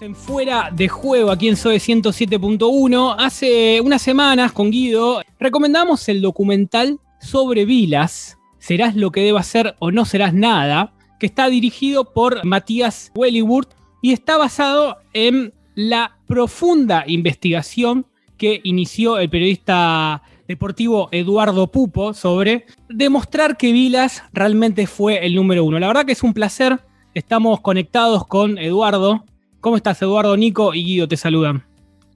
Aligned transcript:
En 0.00 0.16
fuera 0.16 0.70
de 0.72 0.88
juego 0.88 1.30
aquí 1.30 1.48
en 1.48 1.56
SOE 1.56 1.76
107.1, 1.76 3.16
hace 3.18 3.82
unas 3.82 4.00
semanas 4.00 4.50
con 4.50 4.70
Guido 4.70 5.20
recomendamos 5.38 6.08
el 6.08 6.22
documental 6.22 6.98
sobre 7.20 7.66
Vilas, 7.66 8.38
Serás 8.58 8.96
lo 8.96 9.10
que 9.10 9.22
deba 9.22 9.42
ser 9.42 9.76
o 9.78 9.90
no 9.90 10.06
serás 10.06 10.32
nada, 10.32 10.94
que 11.18 11.26
está 11.26 11.48
dirigido 11.50 12.12
por 12.14 12.44
Matías 12.46 13.12
Wellywood 13.14 13.66
y 14.00 14.12
está 14.12 14.38
basado 14.38 14.96
en 15.12 15.52
la 15.74 16.16
profunda 16.26 17.04
investigación 17.06 18.06
que 18.38 18.62
inició 18.64 19.18
el 19.18 19.28
periodista 19.28 20.22
deportivo 20.48 21.10
Eduardo 21.12 21.66
Pupo 21.66 22.14
sobre 22.14 22.64
demostrar 22.88 23.58
que 23.58 23.72
Vilas 23.72 24.22
realmente 24.32 24.86
fue 24.86 25.26
el 25.26 25.34
número 25.34 25.62
uno. 25.62 25.78
La 25.78 25.88
verdad 25.88 26.06
que 26.06 26.12
es 26.12 26.22
un 26.22 26.32
placer. 26.32 26.80
Estamos 27.12 27.60
conectados 27.60 28.26
con 28.26 28.56
Eduardo. 28.56 29.24
¿Cómo 29.60 29.76
estás, 29.76 30.00
Eduardo? 30.00 30.36
Nico 30.36 30.72
y 30.72 30.82
Guido 30.84 31.06
te 31.06 31.18
saludan. 31.18 31.64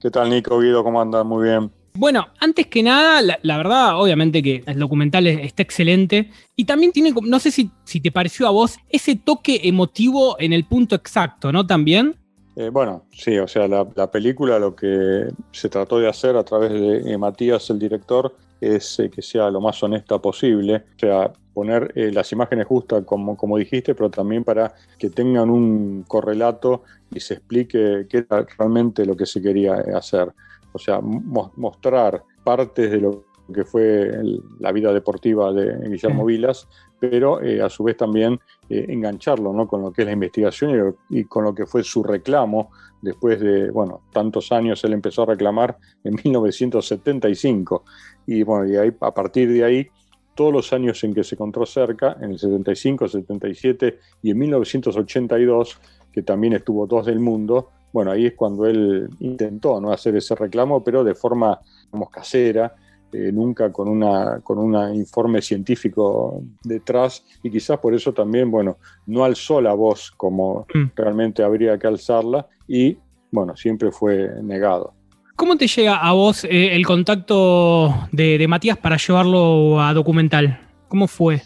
¿Qué 0.01 0.09
tal, 0.09 0.31
Nico? 0.31 0.59
Guido, 0.59 0.83
¿cómo 0.83 0.99
andas? 0.99 1.23
Muy 1.23 1.47
bien. 1.47 1.71
Bueno, 1.93 2.27
antes 2.39 2.67
que 2.67 2.81
nada, 2.81 3.21
la, 3.21 3.57
verdad, 3.57 4.01
obviamente 4.01 4.41
que 4.41 4.63
el 4.65 4.79
documental 4.79 5.27
está 5.27 5.61
excelente. 5.61 6.31
Y 6.55 6.65
también 6.65 6.91
tiene, 6.91 7.13
no 7.23 7.39
sé 7.39 7.51
si, 7.51 7.69
si 7.83 8.01
te 8.01 8.11
pareció 8.11 8.47
a 8.47 8.49
vos, 8.49 8.77
ese 8.89 9.15
toque 9.15 9.61
emotivo 9.63 10.37
en 10.39 10.53
el 10.53 10.65
punto 10.65 10.95
exacto, 10.95 11.51
¿no? 11.51 11.67
También. 11.67 12.15
Eh, 12.55 12.69
bueno, 12.69 13.05
sí, 13.11 13.37
o 13.37 13.47
sea, 13.47 13.67
la, 13.67 14.11
película 14.11 14.57
lo 14.57 14.75
que 14.75 15.27
se 15.51 15.69
trató 15.69 15.99
de 15.99 16.09
hacer 16.09 16.35
a 16.37 16.43
través 16.43 16.71
de 16.71 17.13
eh, 17.13 17.17
Matías, 17.17 17.69
el 17.69 17.77
director, 17.77 18.35
es 18.59 18.99
eh, 18.99 19.09
que 19.09 19.21
sea 19.21 19.51
lo 19.51 19.61
más 19.61 19.81
honesta 19.83 20.19
posible, 20.19 20.83
o 20.95 20.99
sea, 20.99 21.33
poner 21.55 21.91
las 21.95 22.31
imágenes 22.33 22.67
justas, 22.67 23.05
como, 23.05 23.37
como 23.37 23.57
dijiste, 23.57 23.95
pero 23.95 24.11
también 24.11 24.43
para 24.43 24.75
que 24.99 25.09
tengan 25.09 25.49
un 25.49 26.03
correlato 26.05 26.83
y 27.11 27.21
se 27.21 27.35
explique 27.35 28.05
qué 28.09 28.17
era 28.29 28.45
realmente 28.57 29.05
lo 29.05 29.15
que 29.15 29.25
se 29.25 29.41
quería 29.41 29.75
hacer. 29.95 30.33
O 30.73 30.77
sea, 30.77 30.99
mostrar 30.99 32.23
partes 32.43 32.91
de 32.91 32.99
lo 32.99 33.23
que 33.53 33.63
fue 33.63 34.11
la 34.59 34.71
vida 34.71 34.91
deportiva 34.93 35.53
de 35.53 35.89
Guillermo 35.89 36.25
Vilas, 36.25 36.67
pero 36.99 37.41
eh, 37.41 37.61
a 37.61 37.69
su 37.69 37.83
vez 37.83 37.97
también 37.97 38.39
eh, 38.69 38.85
engancharlo 38.89 39.53
¿no? 39.53 39.67
con 39.67 39.81
lo 39.81 39.91
que 39.91 40.01
es 40.01 40.07
la 40.07 40.13
investigación 40.13 40.95
y, 41.09 41.25
con 41.25 41.43
lo 41.43 41.53
que 41.53 41.65
fue 41.65 41.83
su 41.83 42.03
reclamo 42.03 42.71
después 43.01 43.39
de, 43.39 43.69
bueno, 43.69 44.01
tantos 44.11 44.51
años 44.51 44.83
él 44.83 44.93
empezó 44.93 45.23
a 45.23 45.27
reclamar 45.27 45.77
en 46.03 46.15
1975 46.23 47.83
y 48.25 48.43
bueno, 48.43 48.71
y 48.71 48.77
ahí, 48.77 48.91
a 48.99 49.13
partir 49.13 49.51
de 49.51 49.63
ahí 49.63 49.87
todos 50.35 50.53
los 50.53 50.73
años 50.73 51.03
en 51.03 51.13
que 51.13 51.23
se 51.23 51.35
encontró 51.35 51.65
cerca, 51.65 52.17
en 52.21 52.31
el 52.31 52.39
75, 52.39 53.07
77 53.07 53.99
y 54.21 54.31
en 54.31 54.37
1982, 54.37 55.79
que 56.11 56.21
también 56.21 56.53
estuvo 56.53 56.85
dos 56.85 57.05
del 57.05 57.19
mundo, 57.19 57.71
bueno, 57.91 58.11
ahí 58.11 58.25
es 58.25 58.33
cuando 58.33 58.65
él 58.65 59.09
intentó 59.21 59.79
¿no? 59.79 59.91
hacer 59.91 60.15
ese 60.17 60.35
reclamo, 60.35 60.83
pero 60.83 61.03
de 61.03 61.15
forma, 61.15 61.59
digamos, 61.85 62.09
casera, 62.09 62.75
eh, 63.13 63.31
nunca 63.31 63.71
con 63.71 63.87
una 63.87 64.41
con 64.41 64.57
un 64.57 64.93
informe 64.93 65.41
científico 65.41 66.43
detrás 66.61 67.23
y 67.41 67.49
quizás 67.49 67.79
por 67.79 67.93
eso 67.93 68.13
también, 68.13 68.51
bueno, 68.51 68.77
no 69.05 69.23
alzó 69.23 69.61
la 69.61 69.73
voz 69.73 70.11
como 70.17 70.65
mm. 70.73 70.91
realmente 70.93 71.41
habría 71.41 71.77
que 71.79 71.87
alzarla 71.87 72.45
y, 72.67 72.97
bueno, 73.31 73.55
siempre 73.55 73.93
fue 73.93 74.29
negado. 74.43 74.93
¿Cómo 75.35 75.57
te 75.57 75.67
llega 75.67 75.97
a 75.97 76.13
vos 76.13 76.45
eh, 76.45 76.75
el 76.75 76.85
contacto 76.85 78.07
de, 78.13 78.45
Matías 78.47 78.77
para 78.77 78.95
llevarlo 78.95 79.81
a 79.81 79.93
documental? 79.93 80.61
¿Cómo 80.87 81.07
fue? 81.07 81.41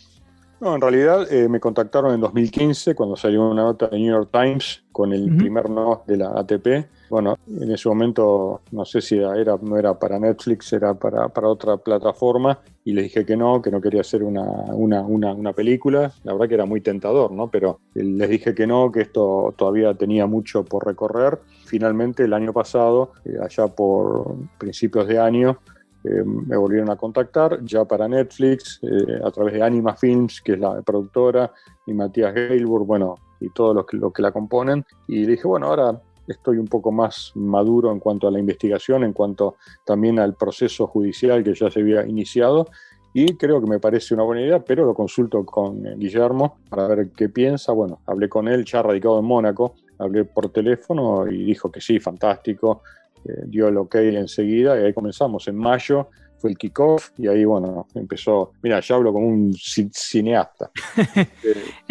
No, 0.62 0.76
en 0.76 0.82
realidad 0.82 1.32
eh, 1.32 1.48
me 1.48 1.60
contactaron 1.60 2.14
en 2.14 2.22
2015 2.22 2.96
cuando 2.96 3.16
salió 3.16 3.50
una 3.50 3.64
nota 3.64 3.88
de 3.88 3.98
New 3.98 4.12
York 4.12 4.30
Times 4.32 4.84
con 4.92 5.14
el 5.14 5.36
primer 5.38 5.70
no 5.70 6.04
de 6.06 6.18
la 6.18 6.32
ATP 6.32 6.68
bueno, 7.10 7.40
en 7.48 7.72
ese 7.72 7.90
momento 7.90 8.62
no 8.72 8.86
sé 8.86 9.02
si 9.02 9.18
era, 9.18 9.58
no 9.62 9.78
era 9.78 9.98
para 9.98 10.20
Netflix, 10.20 10.72
era 10.74 10.94
para, 10.94 11.28
otra 11.48 11.78
plataforma 11.78 12.60
y 12.86 12.94
le 12.94 13.04
dije 13.04 13.26
que 13.26 13.36
no, 13.36 13.62
que 13.62 13.72
no 13.72 13.82
quería 13.82 14.02
hacer 14.02 14.24
una, 14.24 14.44
una, 14.72 15.54
película. 15.54 16.12
La 16.24 16.34
verdad 16.34 16.48
que 16.48 16.54
era 16.54 16.66
muy 16.66 16.82
tentador, 16.82 17.32
¿no? 17.32 17.50
Pero 17.50 17.80
les 17.96 18.30
dije 18.30 18.54
que 18.54 18.68
no, 18.68 18.92
que 18.92 19.02
esto 19.02 19.54
todavía 19.58 19.94
tenía 19.96 20.28
mucho 20.28 20.64
por 20.64 20.86
recorrer. 20.86 21.40
Finalmente 21.66 22.24
el 22.24 22.34
año 22.34 22.54
pasado, 22.54 23.14
eh, 23.26 23.38
allá 23.42 23.68
por 23.68 24.36
principios 24.60 25.08
de 25.08 25.20
año, 25.20 25.58
eh, 26.04 26.24
me 26.24 26.56
volvieron 26.56 26.90
a 26.90 26.96
contactar 26.96 27.64
ya 27.64 27.86
para 27.86 28.08
Netflix, 28.08 28.80
eh, 28.84 29.20
a 29.24 29.32
través 29.32 29.54
de 29.54 29.64
Anima 29.64 29.96
Films, 29.96 30.42
que 30.42 30.54
es 30.54 30.60
la 30.60 30.82
productora, 30.82 31.52
y 31.86 31.94
Matías 31.94 32.34
Gailburg, 32.34 32.86
bueno, 32.86 33.16
y 33.40 33.50
todos 33.50 33.76
los 33.76 33.86
que, 33.86 33.98
los 33.98 34.14
que 34.14 34.22
la 34.22 34.32
componen. 34.32 34.86
Y 35.08 35.26
dije, 35.26 35.48
bueno, 35.48 35.68
ahora 35.68 36.02
estoy 36.28 36.58
un 36.58 36.68
poco 36.68 36.92
más 36.92 37.32
maduro 37.36 37.92
en 37.92 38.00
cuanto 38.00 38.28
a 38.28 38.32
la 38.32 38.40
investigación, 38.40 39.04
en 39.04 39.14
cuanto 39.14 39.56
también 39.86 40.20
al 40.20 40.36
proceso 40.36 40.88
judicial 40.88 41.44
que 41.44 41.54
ya 41.54 41.70
se 41.70 41.82
había 41.82 42.06
iniciado. 42.06 42.68
Y 43.12 43.36
creo 43.38 43.60
que 43.60 43.68
me 43.68 43.80
parece 43.80 44.14
una 44.14 44.24
buena 44.24 44.44
idea, 44.44 44.60
pero 44.60 44.86
lo 44.86 44.94
consulto 44.94 45.44
con 45.44 45.82
Guillermo 45.98 46.60
para 46.70 46.88
ver 46.88 47.10
qué 47.10 47.28
piensa. 47.28 47.74
Bueno, 47.74 48.00
hablé 48.06 48.30
con 48.30 48.48
él, 48.48 48.64
ya 48.66 48.84
radicado 48.84 49.20
en 49.20 49.26
Mónaco, 49.26 49.74
hablé 49.98 50.26
por 50.26 50.50
teléfono 50.50 51.28
y 51.28 51.44
dijo 51.44 51.72
que 51.72 51.82
sí, 51.82 52.00
fantástico, 52.00 52.84
eh, 52.84 53.09
dio 53.46 53.68
el 53.68 53.78
ok 53.78 53.96
enseguida 53.96 54.80
y 54.80 54.86
ahí 54.86 54.94
comenzamos. 54.94 55.48
En 55.48 55.56
mayo 55.56 56.10
fue 56.40 56.52
el 56.52 56.58
kickoff 56.58 57.10
y 57.18 57.28
ahí, 57.28 57.44
bueno, 57.46 57.88
empezó. 57.96 58.54
Mira, 58.62 58.80
ya 58.80 58.96
hablo 58.96 59.14
como 59.14 59.28
un 59.28 59.54
cineasta. 59.54 60.72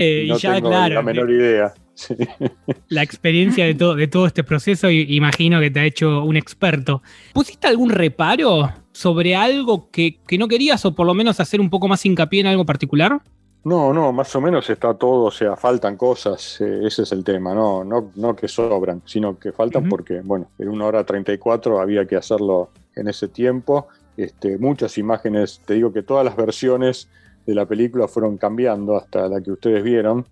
Eh, 0.00 0.26
no 0.28 0.38
tengo 0.38 0.70
la 0.70 1.02
menor 1.02 1.28
idea. 1.28 1.74
La 2.88 3.02
experiencia 3.02 3.64
de 3.64 3.74
todo, 3.74 3.96
de 3.96 4.06
todo 4.06 4.26
este 4.26 4.44
proceso, 4.44 4.90
imagino 4.90 5.58
que 5.60 5.70
te 5.70 5.80
ha 5.80 5.84
hecho 5.84 6.22
un 6.22 6.36
experto. 6.36 7.02
¿Pusiste 7.32 7.66
algún 7.66 7.90
reparo 7.90 8.70
sobre 8.92 9.34
algo 9.34 9.90
que, 9.90 10.20
no 10.38 10.46
querías 10.46 10.84
o 10.84 10.94
por 10.94 11.06
lo 11.06 11.14
menos 11.14 11.40
hacer 11.40 11.60
un 11.60 11.70
poco 11.70 11.88
más 11.88 12.06
hincapié 12.06 12.40
en 12.40 12.46
algo 12.46 12.64
particular? 12.64 13.20
No, 13.64 13.92
no, 13.92 14.12
más 14.12 14.34
o 14.36 14.40
menos 14.40 14.70
está 14.70 14.94
todo, 14.94 15.24
o 15.24 15.30
sea, 15.30 15.56
faltan 15.56 15.96
cosas, 15.96 16.60
eh, 16.60 16.80
ese 16.86 17.02
es 17.02 17.12
el 17.12 17.24
tema, 17.24 17.54
no, 17.54 17.84
no, 17.84 18.12
no 18.14 18.36
que 18.36 18.48
sobran, 18.48 19.02
sino 19.04 19.38
que 19.38 19.52
faltan 19.52 19.88
porque, 19.88 20.20
bueno, 20.22 20.50
en 20.58 20.68
una 20.68 20.86
hora 20.86 21.04
34 21.04 21.80
había 21.80 22.06
que 22.06 22.16
hacerlo 22.16 22.70
en 22.94 23.08
ese 23.08 23.28
tiempo. 23.28 23.88
Este, 24.16 24.58
muchas 24.58 24.96
imágenes, 24.98 25.60
te 25.64 25.74
digo 25.74 25.92
que 25.92 26.02
todas 26.02 26.24
las 26.24 26.36
versiones 26.36 27.08
de 27.46 27.54
la 27.54 27.66
película 27.66 28.08
fueron 28.08 28.36
cambiando 28.36 28.96
hasta 28.96 29.28
la 29.28 29.40
que 29.40 29.52
ustedes 29.52 29.82
vieron. 29.82 30.26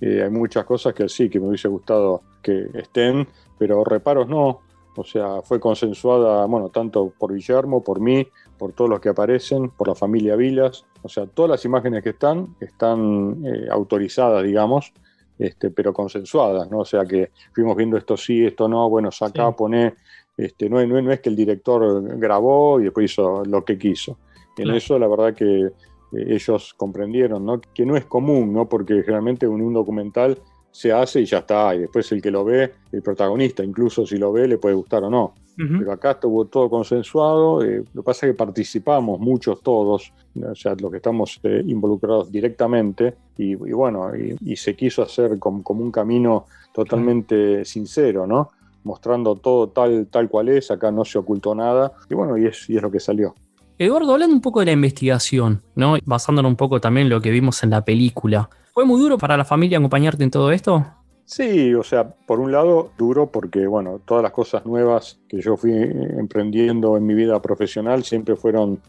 Eh, 0.00 0.22
hay 0.22 0.30
muchas 0.30 0.64
cosas 0.64 0.94
que 0.94 1.08
sí, 1.08 1.28
que 1.28 1.40
me 1.40 1.48
hubiese 1.48 1.68
gustado 1.68 2.22
que 2.42 2.68
estén, 2.74 3.26
pero 3.58 3.84
reparos 3.84 4.28
no. 4.28 4.60
O 4.96 5.04
sea, 5.04 5.42
fue 5.42 5.60
consensuada, 5.60 6.44
bueno, 6.46 6.70
tanto 6.70 7.12
por 7.16 7.32
Guillermo, 7.32 7.82
por 7.82 8.00
mí, 8.00 8.26
por 8.58 8.72
todos 8.72 8.90
los 8.90 9.00
que 9.00 9.08
aparecen, 9.08 9.70
por 9.70 9.88
la 9.88 9.94
familia 9.94 10.36
Vilas. 10.36 10.84
O 11.02 11.08
sea, 11.08 11.26
todas 11.26 11.50
las 11.50 11.64
imágenes 11.64 12.02
que 12.02 12.10
están 12.10 12.56
están 12.60 13.42
eh, 13.46 13.68
autorizadas, 13.70 14.44
digamos, 14.44 14.92
este, 15.38 15.70
pero 15.70 15.92
consensuadas, 15.92 16.70
¿no? 16.70 16.80
O 16.80 16.84
sea, 16.84 17.04
que 17.04 17.30
fuimos 17.54 17.76
viendo 17.76 17.96
esto 17.96 18.16
sí, 18.16 18.44
esto 18.44 18.68
no, 18.68 18.90
bueno, 18.90 19.10
saca, 19.10 19.52
pone. 19.52 19.94
Este, 20.36 20.68
no, 20.68 20.84
no, 20.86 21.00
no, 21.00 21.12
es 21.12 21.20
que 21.20 21.30
el 21.30 21.36
director 21.36 22.18
grabó 22.18 22.80
y 22.80 22.84
después 22.84 23.12
hizo 23.12 23.44
lo 23.44 23.64
que 23.64 23.78
quiso. 23.78 24.18
En 24.56 24.70
eso, 24.70 24.98
la 24.98 25.06
verdad 25.06 25.34
que 25.34 25.66
eh, 25.66 25.70
ellos 26.12 26.74
comprendieron, 26.76 27.44
¿no? 27.46 27.60
Que 27.60 27.86
no 27.86 27.96
es 27.96 28.06
común, 28.06 28.52
¿no? 28.52 28.68
Porque 28.68 29.02
generalmente 29.02 29.46
un 29.46 29.72
documental 29.72 30.38
se 30.70 30.92
hace 30.92 31.20
y 31.20 31.24
ya 31.24 31.38
está, 31.38 31.74
y 31.74 31.80
después 31.80 32.10
el 32.12 32.22
que 32.22 32.30
lo 32.30 32.44
ve, 32.44 32.72
el 32.92 33.02
protagonista, 33.02 33.64
incluso 33.64 34.06
si 34.06 34.16
lo 34.16 34.32
ve, 34.32 34.46
le 34.46 34.58
puede 34.58 34.74
gustar 34.74 35.04
o 35.04 35.10
no. 35.10 35.34
Pero 35.58 35.90
acá 35.90 36.12
estuvo 36.12 36.44
todo 36.44 36.70
consensuado, 36.70 37.64
eh, 37.64 37.82
lo 37.92 38.02
que 38.02 38.06
pasa 38.06 38.26
es 38.26 38.32
que 38.32 38.36
participamos 38.36 39.18
muchos 39.18 39.60
todos, 39.60 40.12
o 40.40 40.54
sea, 40.54 40.76
los 40.78 40.88
que 40.88 40.98
estamos 40.98 41.40
eh, 41.42 41.64
involucrados 41.66 42.30
directamente, 42.30 43.16
y, 43.36 43.56
bueno, 43.56 44.12
y, 44.14 44.54
se 44.54 44.76
quiso 44.76 45.02
hacer 45.02 45.36
como, 45.40 45.62
un 45.68 45.90
camino 45.90 46.46
totalmente 46.72 47.64
sincero, 47.64 48.24
¿no? 48.24 48.50
Mostrando 48.84 49.34
todo 49.34 49.68
tal, 49.70 50.06
tal 50.06 50.28
cual 50.28 50.48
es, 50.48 50.70
acá 50.70 50.92
no 50.92 51.04
se 51.04 51.18
ocultó 51.18 51.56
nada, 51.56 51.92
y 52.08 52.14
bueno, 52.14 52.38
y 52.38 52.46
es, 52.46 52.70
y 52.70 52.76
es 52.76 52.82
lo 52.82 52.90
que 52.92 53.00
salió. 53.00 53.34
Eduardo, 53.78 54.12
hablando 54.12 54.36
un 54.36 54.42
poco 54.42 54.60
de 54.60 54.66
la 54.66 54.72
investigación, 54.72 55.62
¿no? 55.74 55.96
Basándonos 56.04 56.50
un 56.50 56.56
poco 56.56 56.80
también 56.80 57.06
en 57.06 57.10
lo 57.10 57.20
que 57.20 57.30
vimos 57.30 57.64
en 57.64 57.70
la 57.70 57.84
película. 57.84 58.48
¿Fue 58.74 58.84
muy 58.84 59.00
duro 59.00 59.18
para 59.18 59.36
la 59.36 59.44
familia 59.44 59.78
acompañarte 59.78 60.22
en 60.22 60.30
todo 60.30 60.52
esto? 60.52 60.86
Sí, 61.28 61.74
o 61.74 61.82
sea, 61.82 62.08
por 62.08 62.40
un 62.40 62.52
lado 62.52 62.92
duro 62.96 63.30
porque, 63.30 63.66
bueno, 63.66 64.00
todas 64.02 64.22
las 64.22 64.32
cosas 64.32 64.64
nuevas 64.64 65.20
que 65.28 65.42
yo 65.42 65.58
fui 65.58 65.72
emprendiendo 65.72 66.96
en 66.96 67.04
mi 67.04 67.12
vida 67.12 67.42
profesional 67.42 68.02
siempre 68.02 68.34
fueron 68.34 68.80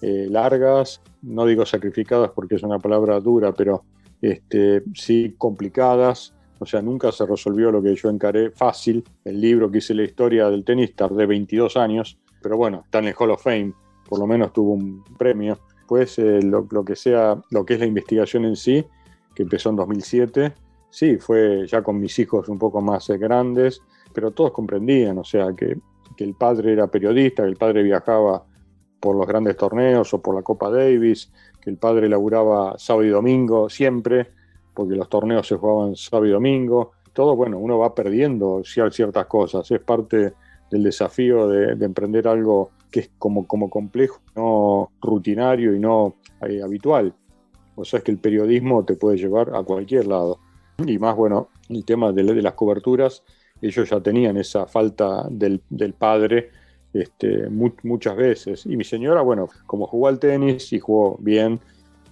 eh, 0.00 0.28
largas, 0.30 1.02
no 1.22 1.44
digo 1.44 1.66
sacrificadas 1.66 2.30
porque 2.30 2.54
es 2.54 2.62
una 2.62 2.78
palabra 2.78 3.18
dura, 3.18 3.52
pero 3.52 3.82
este, 4.22 4.84
sí 4.94 5.34
complicadas. 5.36 6.34
O 6.60 6.66
sea, 6.66 6.80
nunca 6.82 7.10
se 7.10 7.26
resolvió 7.26 7.72
lo 7.72 7.82
que 7.82 7.96
yo 7.96 8.10
encaré 8.10 8.52
fácil. 8.52 9.02
El 9.24 9.40
libro 9.40 9.68
que 9.68 9.78
hice 9.78 9.92
la 9.92 10.04
historia 10.04 10.48
del 10.50 10.64
tenis 10.64 10.94
tardé 10.94 11.26
22 11.26 11.76
años, 11.76 12.16
pero 12.40 12.56
bueno, 12.56 12.82
está 12.84 13.00
en 13.00 13.06
el 13.06 13.14
Hall 13.18 13.32
of 13.32 13.42
Fame 13.42 13.74
por 14.08 14.20
lo 14.20 14.26
menos 14.26 14.52
tuvo 14.52 14.72
un 14.72 15.04
premio. 15.18 15.58
Pues 15.88 16.18
lo, 16.18 16.84
que 16.84 16.94
sea, 16.94 17.42
lo 17.50 17.64
que 17.64 17.74
es 17.74 17.80
la 17.80 17.86
investigación 17.86 18.44
en 18.44 18.56
sí, 18.56 18.84
que 19.34 19.42
empezó 19.42 19.70
en 19.70 19.76
2007, 19.76 20.52
sí, 20.90 21.16
fue 21.18 21.66
ya 21.66 21.82
con 21.82 22.00
mis 22.00 22.18
hijos 22.18 22.48
un 22.48 22.58
poco 22.58 22.80
más 22.80 23.08
eh, 23.10 23.18
grandes, 23.18 23.82
pero 24.12 24.30
todos 24.30 24.52
comprendían, 24.52 25.18
o 25.18 25.24
sea, 25.24 25.52
que, 25.54 25.78
que 26.16 26.24
el 26.24 26.34
padre 26.34 26.72
era 26.72 26.86
periodista, 26.88 27.42
que 27.42 27.50
el 27.50 27.56
padre 27.56 27.82
viajaba 27.82 28.44
por 29.00 29.16
los 29.16 29.26
grandes 29.26 29.56
torneos 29.56 30.12
o 30.14 30.20
por 30.20 30.34
la 30.34 30.42
Copa 30.42 30.70
Davis, 30.70 31.30
que 31.60 31.70
el 31.70 31.76
padre 31.76 32.08
laburaba 32.08 32.78
sábado 32.78 33.04
y 33.04 33.10
domingo 33.10 33.68
siempre, 33.68 34.28
porque 34.74 34.96
los 34.96 35.08
torneos 35.08 35.46
se 35.46 35.56
jugaban 35.56 35.96
sábado 35.96 36.26
y 36.26 36.30
domingo. 36.30 36.92
Todo, 37.12 37.36
bueno, 37.36 37.58
uno 37.58 37.78
va 37.78 37.94
perdiendo 37.94 38.62
ciertas 38.64 39.26
cosas, 39.26 39.70
es 39.70 39.80
parte 39.80 40.34
del 40.70 40.82
desafío 40.82 41.48
de, 41.48 41.84
emprender 41.84 42.28
algo 42.28 42.70
que 42.90 43.00
es 43.00 43.10
como, 43.18 43.46
como 43.46 43.68
complejo, 43.70 44.20
no 44.36 44.90
rutinario 45.00 45.74
y 45.74 45.78
no 45.78 46.14
eh, 46.46 46.62
habitual. 46.62 47.14
O 47.74 47.84
sea, 47.84 47.98
es 47.98 48.04
que 48.04 48.10
el 48.10 48.18
periodismo 48.18 48.84
te 48.84 48.94
puede 48.94 49.16
llevar 49.16 49.54
a 49.54 49.62
cualquier 49.62 50.06
lado. 50.06 50.38
Y 50.86 50.96
más, 50.98 51.16
bueno, 51.16 51.48
el 51.68 51.84
tema 51.84 52.12
de, 52.12 52.22
las 52.22 52.54
coberturas, 52.54 53.24
ellos 53.60 53.90
ya 53.90 54.00
tenían 54.00 54.36
esa 54.36 54.66
falta 54.66 55.26
del, 55.28 55.60
del 55.68 55.92
padre 55.92 56.50
este, 56.92 57.48
muchas 57.50 58.16
veces. 58.16 58.64
Y 58.64 58.76
mi 58.76 58.84
señora, 58.84 59.22
bueno, 59.22 59.48
como 59.66 59.88
jugó 59.88 60.06
al 60.06 60.20
tenis 60.20 60.72
y 60.72 60.78
jugó 60.78 61.16
bien, 61.18 61.58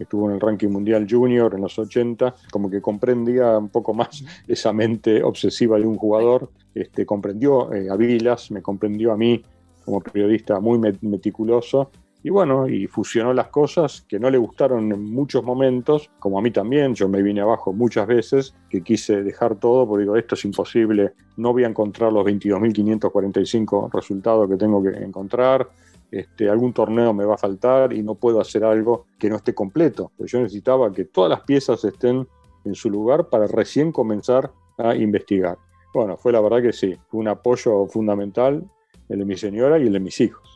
estuvo 0.00 0.28
en 0.28 0.34
el 0.34 0.40
ranking 0.40 0.68
mundial 0.68 1.06
junior 1.08 1.54
en 1.54 1.60
los 1.60 1.78
80, 1.78 2.34
como 2.50 2.68
que 2.68 2.80
comprendía 2.82 3.56
un 3.56 3.68
poco 3.68 3.94
más 3.94 4.24
esa 4.48 4.72
mente 4.72 5.22
obsesiva 5.22 5.78
de 5.78 5.86
un 5.86 5.96
jugador, 5.96 6.50
este, 6.74 7.06
comprendió 7.06 7.72
eh, 7.72 7.88
a 7.88 7.94
Vilas, 7.94 8.50
me 8.50 8.62
comprendió 8.62 9.12
a 9.12 9.16
mí 9.16 9.44
como 9.84 10.00
periodista 10.00 10.58
muy 10.58 10.80
meticuloso 11.00 11.92
y 12.26 12.28
bueno, 12.28 12.66
y 12.66 12.88
fusionó 12.88 13.32
las 13.32 13.50
cosas 13.50 14.04
que 14.08 14.18
no 14.18 14.28
le 14.30 14.36
gustaron 14.36 14.90
en 14.90 15.00
muchos 15.00 15.44
momentos, 15.44 16.10
como 16.18 16.40
a 16.40 16.42
mí 16.42 16.50
también, 16.50 16.92
yo 16.92 17.08
me 17.08 17.22
vine 17.22 17.40
abajo 17.40 17.72
muchas 17.72 18.04
veces, 18.08 18.52
que 18.68 18.82
quise 18.82 19.22
dejar 19.22 19.60
todo 19.60 19.86
porque 19.86 20.02
digo, 20.02 20.16
esto 20.16 20.34
es 20.34 20.44
imposible, 20.44 21.12
no 21.36 21.52
voy 21.52 21.62
a 21.62 21.68
encontrar 21.68 22.12
los 22.12 22.26
22.545 22.26 23.92
resultados 23.92 24.50
que 24.50 24.56
tengo 24.56 24.82
que 24.82 24.88
encontrar, 24.88 25.70
este, 26.10 26.48
algún 26.48 26.72
torneo 26.72 27.14
me 27.14 27.24
va 27.24 27.34
a 27.34 27.38
faltar 27.38 27.92
y 27.92 28.02
no 28.02 28.16
puedo 28.16 28.40
hacer 28.40 28.64
algo 28.64 29.06
que 29.20 29.30
no 29.30 29.36
esté 29.36 29.54
completo. 29.54 30.10
Pues 30.16 30.32
yo 30.32 30.40
necesitaba 30.40 30.92
que 30.92 31.04
todas 31.04 31.30
las 31.30 31.42
piezas 31.42 31.84
estén 31.84 32.26
en 32.64 32.74
su 32.74 32.90
lugar 32.90 33.28
para 33.28 33.46
recién 33.46 33.92
comenzar 33.92 34.50
a 34.78 34.96
investigar. 34.96 35.58
Bueno, 35.94 36.16
fue 36.16 36.32
la 36.32 36.40
verdad 36.40 36.60
que 36.60 36.72
sí, 36.72 36.98
fue 37.06 37.20
un 37.20 37.28
apoyo 37.28 37.86
fundamental 37.86 38.68
el 39.08 39.20
de 39.20 39.24
mi 39.24 39.36
señora 39.36 39.78
y 39.78 39.82
el 39.82 39.92
de 39.92 40.00
mis 40.00 40.20
hijos. 40.20 40.55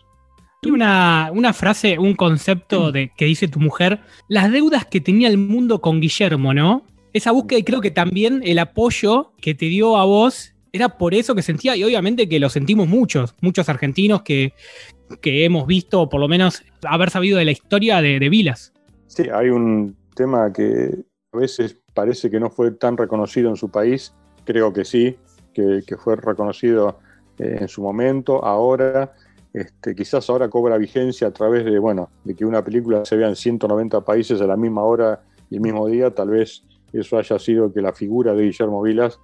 Una, 0.68 1.30
una, 1.32 1.54
frase, 1.54 1.98
un 1.98 2.14
concepto 2.14 2.92
de, 2.92 3.10
que 3.16 3.24
dice 3.24 3.48
tu 3.48 3.60
mujer, 3.60 4.00
las 4.28 4.52
deudas 4.52 4.84
que 4.84 5.00
tenía 5.00 5.28
el 5.28 5.38
mundo 5.38 5.80
con 5.80 6.00
Guillermo, 6.00 6.52
¿no? 6.52 6.84
Esa 7.14 7.32
búsqueda 7.32 7.60
y 7.60 7.62
creo 7.64 7.80
que 7.80 7.90
también 7.90 8.42
el 8.44 8.58
apoyo 8.58 9.32
que 9.40 9.54
te 9.54 9.66
dio 9.66 9.96
a 9.96 10.04
vos 10.04 10.52
era 10.72 10.98
por 10.98 11.14
eso 11.14 11.34
que 11.34 11.40
sentía, 11.40 11.76
y 11.76 11.82
obviamente 11.82 12.28
que 12.28 12.38
lo 12.38 12.50
sentimos 12.50 12.86
muchos, 12.86 13.34
muchos 13.40 13.70
argentinos 13.70 14.20
que, 14.20 14.52
que 15.22 15.46
hemos 15.46 15.66
visto, 15.66 16.10
por 16.10 16.20
lo 16.20 16.28
menos 16.28 16.62
haber 16.84 17.08
sabido 17.08 17.38
de 17.38 17.46
la 17.46 17.52
historia 17.52 18.02
de, 18.02 18.18
de 18.18 18.28
Vilas. 18.28 18.74
Sí, 19.06 19.24
hay 19.32 19.48
un 19.48 19.96
tema 20.14 20.52
que 20.52 20.90
a 21.32 21.38
veces 21.38 21.78
parece 21.94 22.30
que 22.30 22.38
no 22.38 22.50
fue 22.50 22.70
tan 22.72 22.98
reconocido 22.98 23.48
en 23.48 23.56
su 23.56 23.70
país, 23.70 24.14
creo 24.44 24.74
que 24.74 24.84
sí, 24.84 25.16
que, 25.54 25.82
que 25.86 25.96
fue 25.96 26.16
reconocido 26.16 26.98
eh, 27.38 27.58
en 27.62 27.68
su 27.68 27.82
momento, 27.82 28.44
ahora 28.44 29.14
este, 29.52 29.94
quizás 29.94 30.28
ahora 30.30 30.48
cobra 30.48 30.78
vigencia 30.78 31.28
a 31.28 31.32
través 31.32 31.64
de, 31.64 31.78
bueno, 31.78 32.10
de 32.24 32.34
que 32.34 32.44
una 32.44 32.62
película 32.62 33.04
se 33.04 33.16
vea 33.16 33.28
en 33.28 33.36
190 33.36 34.00
países 34.02 34.40
a 34.40 34.46
la 34.46 34.56
misma 34.56 34.82
hora 34.84 35.22
y 35.50 35.56
el 35.56 35.60
mismo 35.60 35.86
día, 35.88 36.14
tal 36.14 36.30
vez 36.30 36.62
eso 36.92 37.18
haya 37.18 37.38
sido 37.38 37.72
que 37.72 37.80
la 37.80 37.92
figura 37.92 38.34
de 38.34 38.44
Guillermo 38.44 38.82
Vilas, 38.82 39.18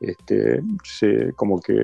este, 0.00 0.62
se, 0.84 1.32
como 1.34 1.60
que 1.60 1.74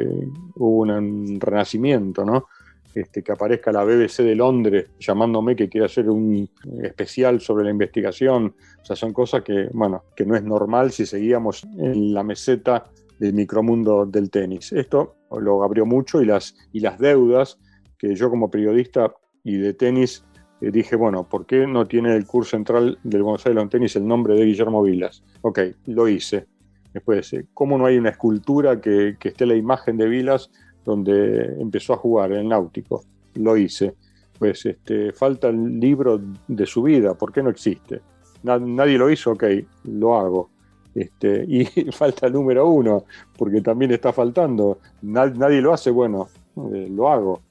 hubo 0.57 0.79
un 0.79 1.41
renacimiento, 1.41 2.25
¿no? 2.25 2.47
Este, 2.95 3.23
que 3.23 3.33
aparezca 3.33 3.71
la 3.71 3.85
BBC 3.85 4.23
de 4.23 4.35
Londres 4.35 4.91
llamándome 4.99 5.55
que 5.55 5.69
quiere 5.69 5.87
hacer 5.87 6.09
un 6.09 6.49
especial 6.83 7.41
sobre 7.41 7.65
la 7.65 7.71
investigación. 7.71 8.55
O 8.81 8.85
sea, 8.85 8.97
son 8.97 9.13
cosas 9.13 9.43
que, 9.43 9.69
bueno, 9.73 10.05
que 10.17 10.25
no 10.25 10.35
es 10.35 10.43
normal 10.43 10.91
si 10.91 11.07
seguíamos 11.07 11.65
en 11.77 12.13
la 12.13 12.25
meseta 12.25 12.91
del 13.21 13.35
micromundo 13.35 14.07
del 14.07 14.31
tenis. 14.31 14.73
Esto 14.73 15.17
lo 15.39 15.63
abrió 15.63 15.87
mucho 15.87 16.23
y 16.23 16.25
las, 16.25 16.57
y 16.73 16.81
las 16.81 16.99
deudas 16.99 17.59
que 17.99 18.15
yo 18.15 18.31
como 18.31 18.51
periodista 18.51 19.13
y 19.45 19.57
de 19.57 19.75
tenis 19.75 20.25
eh, 20.61 20.71
dije, 20.71 20.97
bueno, 20.97 21.29
¿por 21.29 21.47
qué 21.47 21.67
no 21.67 21.87
tiene 21.87 22.15
el 22.17 22.27
curso 22.27 22.53
central 22.53 22.99
del 23.03 23.23
Buenos 23.23 23.47
Aires 23.47 23.69
Tenis 23.69 23.97
el 23.97 24.07
nombre 24.07 24.35
de 24.35 24.45
Guillermo 24.45 24.83
Vilas? 24.83 25.23
Ok, 25.43 25.61
lo 25.87 26.09
hice. 26.09 26.47
Después, 26.93 27.33
eh, 27.33 27.47
¿cómo 27.55 27.79
no 27.79 27.87
hay 27.87 27.99
una 27.99 28.11
escultura 28.11 28.81
que, 28.81 29.17
esté 29.23 29.47
la 29.47 29.55
imagen 29.55 29.97
de 29.97 30.09
Vilas 30.09 30.51
donde 30.85 31.61
empezó 31.61 31.95
a 31.95 31.97
jugar 31.97 32.33
en 32.33 32.49
náutico? 32.49 33.05
Lo 33.35 33.57
hice. 33.57 33.95
Pues 34.39 34.65
este, 34.67 35.13
falta 35.13 35.49
el 35.49 35.79
libro 35.81 36.21
de 36.47 36.67
su 36.67 36.83
vida, 36.83 37.15
¿por 37.15 37.33
qué 37.33 37.43
no 37.43 37.51
existe? 37.51 38.01
nadie 38.43 38.97
lo 38.97 39.11
hizo, 39.11 39.33
ok, 39.33 39.45
lo 39.85 40.17
hago. 40.17 40.51
Este, 40.95 41.45
y 41.49 41.65
falta 41.93 42.27
el 42.27 42.33
número 42.33 42.69
uno, 42.69 43.05
porque 43.37 43.61
también 43.61 43.93
está 43.93 44.13
faltando. 44.13 44.79
nadie 45.03 45.61
lo 45.61 45.73
hace, 45.73 45.91
bueno, 45.91 46.29
eh, 46.73 46.89
lo 46.91 47.09
hago. 47.09 47.43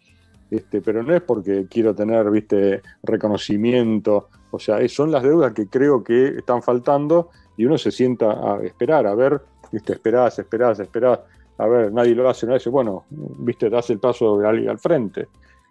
Este, 0.49 0.81
pero 0.81 1.03
no 1.03 1.13
es 1.13 1.21
porque 1.21 1.67
quiero 1.69 1.93
tener, 1.93 2.29
viste, 2.31 2.81
reconocimiento, 3.03 4.29
o 4.51 4.59
sea, 4.59 4.87
son 4.87 5.11
las 5.11 5.23
deudas 5.23 5.53
que 5.53 5.67
creo 5.67 6.03
que 6.03 6.27
están 6.37 6.61
faltando 6.61 7.29
y 7.57 7.65
uno 7.65 7.77
se 7.77 7.91
sienta 7.91 8.31
a 8.31 8.63
esperar, 8.63 9.07
a 9.07 9.15
ver, 9.15 9.41
viste, 9.71 9.93
esperás, 9.93 10.39
esperás, 10.39 10.79
esperás, 10.79 11.19
a 11.57 11.67
ver, 11.67 11.91
nadie 11.91 12.15
lo 12.15 12.29
hace, 12.29 12.47
no 12.47 12.55
hace, 12.55 12.69
bueno, 12.69 13.05
viste, 13.09 13.69
das 13.69 13.89
el 13.89 13.99
paso 13.99 14.39
al, 14.39 14.67
al 14.69 14.79
frente. 14.79 15.27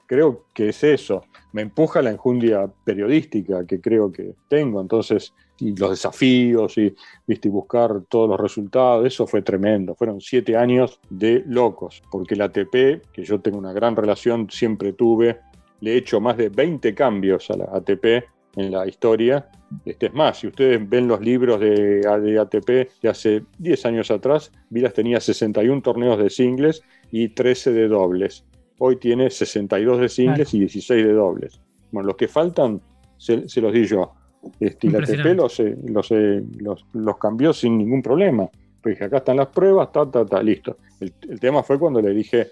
Creo 0.06 0.46
que 0.54 0.68
es 0.68 0.84
eso, 0.84 1.24
me 1.52 1.62
empuja 1.62 2.02
la 2.02 2.10
enjundia 2.10 2.70
periodística 2.84 3.66
que 3.66 3.80
creo 3.80 4.12
que 4.12 4.34
tengo, 4.48 4.80
entonces 4.80 5.32
y 5.58 5.74
los 5.74 5.90
desafíos 5.90 6.76
y, 6.78 6.94
¿viste? 7.26 7.48
buscar 7.48 8.02
todos 8.08 8.28
los 8.28 8.40
resultados, 8.40 9.06
eso 9.06 9.26
fue 9.26 9.42
tremendo. 9.42 9.94
Fueron 9.94 10.20
siete 10.20 10.56
años 10.56 11.00
de 11.08 11.42
locos, 11.46 12.02
porque 12.10 12.36
la 12.36 12.46
ATP, 12.46 13.10
que 13.12 13.24
yo 13.24 13.40
tengo 13.40 13.58
una 13.58 13.72
gran 13.72 13.96
relación, 13.96 14.48
siempre 14.50 14.92
tuve, 14.92 15.40
le 15.80 15.94
he 15.94 15.96
hecho 15.96 16.20
más 16.20 16.36
de 16.36 16.48
20 16.48 16.94
cambios 16.94 17.50
a 17.50 17.56
la 17.56 17.64
ATP 17.72 18.24
en 18.56 18.70
la 18.70 18.86
historia. 18.86 19.48
Este 19.84 20.06
es 20.06 20.14
más, 20.14 20.38
si 20.38 20.46
ustedes 20.46 20.88
ven 20.88 21.08
los 21.08 21.20
libros 21.20 21.60
de, 21.60 22.00
de 22.00 22.38
ATP 22.38 23.00
de 23.02 23.08
hace 23.08 23.42
10 23.58 23.86
años 23.86 24.10
atrás, 24.10 24.52
Vilas 24.70 24.94
tenía 24.94 25.20
61 25.20 25.82
torneos 25.82 26.18
de 26.18 26.30
singles 26.30 26.82
y 27.10 27.28
13 27.28 27.72
de 27.72 27.88
dobles. 27.88 28.44
Hoy 28.78 28.96
tiene 28.96 29.30
62 29.30 30.00
de 30.00 30.08
singles 30.08 30.54
y 30.54 30.60
16 30.60 31.06
de 31.06 31.12
dobles. 31.12 31.60
Bueno, 31.90 32.08
los 32.08 32.16
que 32.16 32.28
faltan 32.28 32.80
se, 33.16 33.48
se 33.48 33.60
los 33.60 33.72
di 33.72 33.86
yo. 33.86 34.12
Este, 34.60 34.90
la 34.90 34.98
ATP 34.98 35.34
los, 35.34 35.60
los, 35.84 36.86
los, 36.92 37.18
cambió 37.18 37.52
sin 37.52 37.78
ningún 37.78 38.02
problema. 38.02 38.48
Pues 38.82 38.94
dije, 38.94 39.04
acá 39.04 39.18
están 39.18 39.36
las 39.36 39.48
pruebas, 39.48 39.90
ta, 39.92 40.08
ta, 40.10 40.24
ta, 40.24 40.42
listo. 40.42 40.76
El, 41.00 41.40
tema 41.40 41.62
fue 41.62 41.78
cuando 41.78 42.00
le 42.00 42.10
dije, 42.10 42.48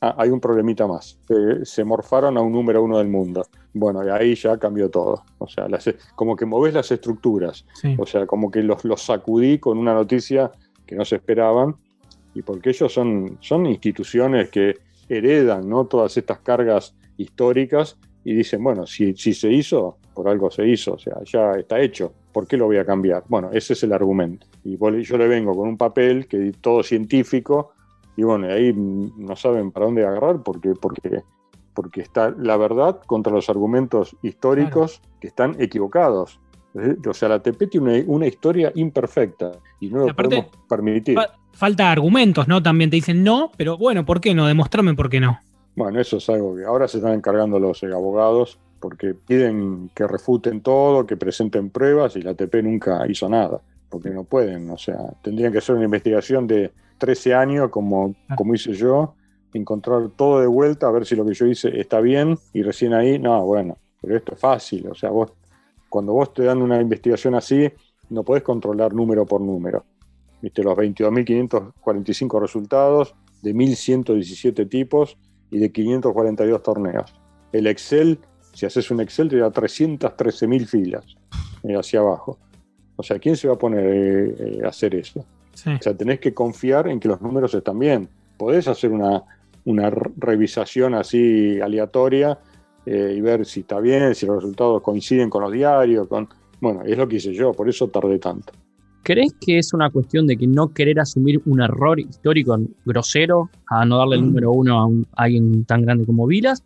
ah, 0.00 0.14
hay 0.18 0.30
un 0.30 0.40
problemita 0.40 0.86
más. 0.86 1.18
se 1.62 1.84
morfaron 1.84 2.36
a 2.36 2.40
un 2.40 2.52
número 2.52 2.82
uno 2.82 2.98
del 2.98 3.08
mundo. 3.08 3.46
Bueno, 3.72 4.04
y 4.04 4.08
ahí 4.08 4.34
ya 4.34 4.56
cambió 4.58 4.90
todo. 4.90 5.22
O 5.38 5.46
sea, 5.46 5.68
como 6.14 6.34
que 6.34 6.46
movés 6.46 6.74
las 6.74 6.90
estructuras. 6.90 7.66
O 7.98 8.06
sea, 8.06 8.26
como 8.26 8.50
que 8.50 8.62
los, 8.62 8.84
los 8.84 9.02
sacudí 9.02 9.58
con 9.58 9.78
una 9.78 9.94
noticia 9.94 10.50
que 10.86 10.96
no 10.96 11.04
se 11.04 11.16
esperaban. 11.16 11.76
Y 12.34 12.42
porque 12.42 12.70
ellos 12.70 12.92
son, 12.92 13.38
son 13.40 13.66
instituciones 13.66 14.50
que 14.50 14.74
heredan 15.08 15.68
¿no? 15.68 15.86
todas 15.86 16.16
estas 16.16 16.38
cargas 16.40 16.94
históricas 17.16 17.98
y 18.24 18.34
dicen, 18.34 18.62
bueno, 18.62 18.86
si, 18.86 19.14
si 19.14 19.34
se 19.34 19.52
hizo, 19.52 19.98
por 20.12 20.28
algo 20.28 20.50
se 20.50 20.66
hizo, 20.66 20.94
o 20.94 20.98
sea, 20.98 21.22
ya 21.24 21.52
está 21.52 21.80
hecho, 21.80 22.12
¿por 22.32 22.46
qué 22.46 22.56
lo 22.56 22.66
voy 22.66 22.76
a 22.76 22.84
cambiar? 22.84 23.22
Bueno, 23.28 23.50
ese 23.52 23.74
es 23.74 23.82
el 23.84 23.92
argumento. 23.92 24.46
Y 24.64 24.76
yo 25.02 25.16
le 25.16 25.28
vengo 25.28 25.54
con 25.54 25.68
un 25.68 25.76
papel 25.76 26.26
que 26.26 26.52
todo 26.60 26.82
científico, 26.82 27.72
y 28.16 28.24
bueno, 28.24 28.48
ahí 28.48 28.72
no 28.74 29.36
saben 29.36 29.70
para 29.70 29.86
dónde 29.86 30.04
agarrar 30.04 30.42
porque, 30.42 30.72
porque, 30.74 31.22
porque 31.72 32.00
está 32.00 32.30
la 32.30 32.56
verdad 32.56 33.00
contra 33.06 33.32
los 33.32 33.48
argumentos 33.48 34.16
históricos 34.22 35.02
que 35.20 35.28
están 35.28 35.54
equivocados. 35.60 36.40
O 37.08 37.14
sea, 37.14 37.28
la 37.28 37.42
TP 37.42 37.66
tiene 37.68 38.04
una, 38.06 38.26
historia 38.26 38.70
imperfecta 38.74 39.52
y 39.80 39.88
no 39.88 40.06
lo 40.06 40.14
podemos 40.14 40.46
permitir. 40.68 41.18
falta 41.52 41.90
argumentos, 41.90 42.48
¿no? 42.48 42.62
También 42.62 42.90
te 42.90 42.96
dicen 42.96 43.24
no, 43.24 43.50
pero 43.56 43.78
bueno, 43.78 44.04
¿por 44.04 44.20
qué 44.20 44.34
no? 44.34 44.46
Demostrame 44.46 44.94
por 44.94 45.08
qué 45.08 45.20
no. 45.20 45.40
Bueno, 45.74 46.00
eso 46.00 46.16
es 46.18 46.28
algo 46.28 46.56
que 46.56 46.64
ahora 46.64 46.88
se 46.88 46.98
están 46.98 47.14
encargando 47.14 47.58
los 47.58 47.82
eh, 47.82 47.86
abogados 47.86 48.58
porque 48.80 49.14
piden 49.14 49.90
que 49.94 50.06
refuten 50.06 50.60
todo, 50.60 51.06
que 51.06 51.16
presenten 51.16 51.70
pruebas 51.70 52.16
y 52.16 52.22
la 52.22 52.32
ATP 52.32 52.62
nunca 52.62 53.06
hizo 53.08 53.28
nada, 53.28 53.60
porque 53.88 54.10
no 54.10 54.24
pueden, 54.24 54.70
o 54.70 54.78
sea, 54.78 54.98
tendrían 55.22 55.52
que 55.52 55.58
hacer 55.58 55.74
una 55.74 55.84
investigación 55.84 56.46
de 56.46 56.72
13 56.98 57.34
años 57.34 57.70
como, 57.70 58.14
ah. 58.28 58.36
como 58.36 58.54
hice 58.54 58.74
yo, 58.74 59.14
encontrar 59.52 60.10
todo 60.16 60.40
de 60.40 60.46
vuelta, 60.46 60.86
a 60.86 60.90
ver 60.90 61.06
si 61.06 61.16
lo 61.16 61.24
que 61.24 61.34
yo 61.34 61.46
hice 61.46 61.80
está 61.80 62.00
bien 62.00 62.38
y 62.52 62.62
recién 62.62 62.92
ahí, 62.92 63.18
no, 63.18 63.44
bueno, 63.44 63.76
pero 64.00 64.16
esto 64.16 64.34
es 64.34 64.40
fácil, 64.40 64.86
o 64.88 64.94
sea, 64.94 65.10
vos 65.10 65.32
cuando 65.88 66.12
vos 66.12 66.32
te 66.32 66.44
dan 66.44 66.62
una 66.62 66.80
investigación 66.80 67.34
así, 67.34 67.70
no 68.10 68.22
podés 68.22 68.42
controlar 68.42 68.94
número 68.94 69.26
por 69.26 69.40
número. 69.40 69.84
Viste 70.42 70.62
los 70.62 70.76
22.545 70.76 72.40
resultados, 72.40 73.14
de 73.42 73.54
1117 73.54 74.66
tipos 74.66 75.16
y 75.50 75.58
de 75.58 75.70
542 75.70 76.62
torneos. 76.62 77.14
El 77.52 77.66
Excel, 77.66 78.18
si 78.52 78.66
haces 78.66 78.90
un 78.90 79.00
Excel, 79.00 79.28
te 79.28 79.36
da 79.36 79.52
313.000 79.52 80.66
filas 80.66 81.16
eh, 81.62 81.74
hacia 81.74 82.00
abajo. 82.00 82.38
O 82.96 83.02
sea, 83.02 83.18
¿quién 83.18 83.36
se 83.36 83.48
va 83.48 83.54
a 83.54 83.58
poner 83.58 83.84
eh, 83.84 84.34
eh, 84.38 84.60
a 84.64 84.68
hacer 84.68 84.94
eso? 84.94 85.20
O 85.20 85.82
sea, 85.82 85.96
tenés 85.96 86.20
que 86.20 86.34
confiar 86.34 86.88
en 86.88 87.00
que 87.00 87.08
los 87.08 87.20
números 87.22 87.54
están 87.54 87.78
bien. 87.78 88.08
Podés 88.36 88.68
hacer 88.68 88.90
una, 88.90 89.22
una 89.64 89.90
revisación 89.90 90.94
así 90.94 91.60
aleatoria 91.60 92.38
y 92.86 93.20
ver 93.20 93.44
si 93.44 93.60
está 93.60 93.80
bien, 93.80 94.14
si 94.14 94.26
los 94.26 94.36
resultados 94.36 94.80
coinciden 94.80 95.28
con 95.28 95.42
los 95.42 95.52
diarios. 95.52 96.06
Con... 96.06 96.28
Bueno, 96.60 96.82
es 96.84 96.96
lo 96.96 97.08
que 97.08 97.16
hice 97.16 97.34
yo, 97.34 97.52
por 97.52 97.68
eso 97.68 97.88
tardé 97.88 98.18
tanto. 98.18 98.52
¿Crees 99.06 99.36
que 99.40 99.58
es 99.58 99.72
una 99.72 99.88
cuestión 99.88 100.26
de 100.26 100.36
que 100.36 100.48
no 100.48 100.72
querer 100.72 100.98
asumir 100.98 101.40
un 101.46 101.62
error 101.62 102.00
histórico 102.00 102.58
grosero 102.84 103.50
a 103.68 103.84
no 103.84 103.98
darle 103.98 104.16
el 104.16 104.22
mm. 104.22 104.26
número 104.26 104.50
uno 104.50 104.84
a, 105.14 105.22
alguien 105.22 105.64
tan 105.64 105.82
grande 105.82 106.04
como 106.04 106.26
Vilas? 106.26 106.64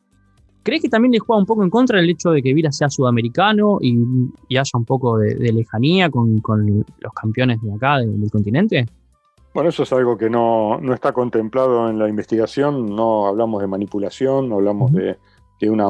¿Crees 0.63 0.81
que 0.81 0.89
también 0.89 1.13
le 1.13 1.19
juega 1.19 1.39
un 1.39 1.45
poco 1.45 1.63
en 1.63 1.69
contra 1.69 2.01
el 2.01 2.09
hecho 2.09 2.31
de 2.31 2.43
que 2.43 2.55
Vilas 2.55 2.79
sea 2.79 2.89
sudamericano 2.89 3.79
y, 3.83 3.95
haya 4.57 4.71
un 4.73 4.87
poco 4.87 5.19
de, 5.19 5.35
lejanía 5.53 6.09
con, 6.11 6.41
los 7.01 7.13
campeones 7.13 7.61
de 7.61 7.75
acá, 7.75 7.99
del, 7.99 8.31
continente? 8.31 8.87
Bueno, 9.53 9.69
eso 9.69 9.83
es 9.83 9.93
algo 9.93 10.17
que 10.17 10.31
no, 10.31 10.81
está 10.95 11.13
contemplado 11.13 11.91
en 11.91 11.99
la 11.99 12.09
investigación. 12.09 12.95
No 12.95 13.27
hablamos 13.27 13.61
de 13.61 13.67
manipulación, 13.67 14.49
no 14.49 14.57
hablamos 14.57 14.93
de, 14.93 15.19
de 15.61 15.71
una 15.71 15.89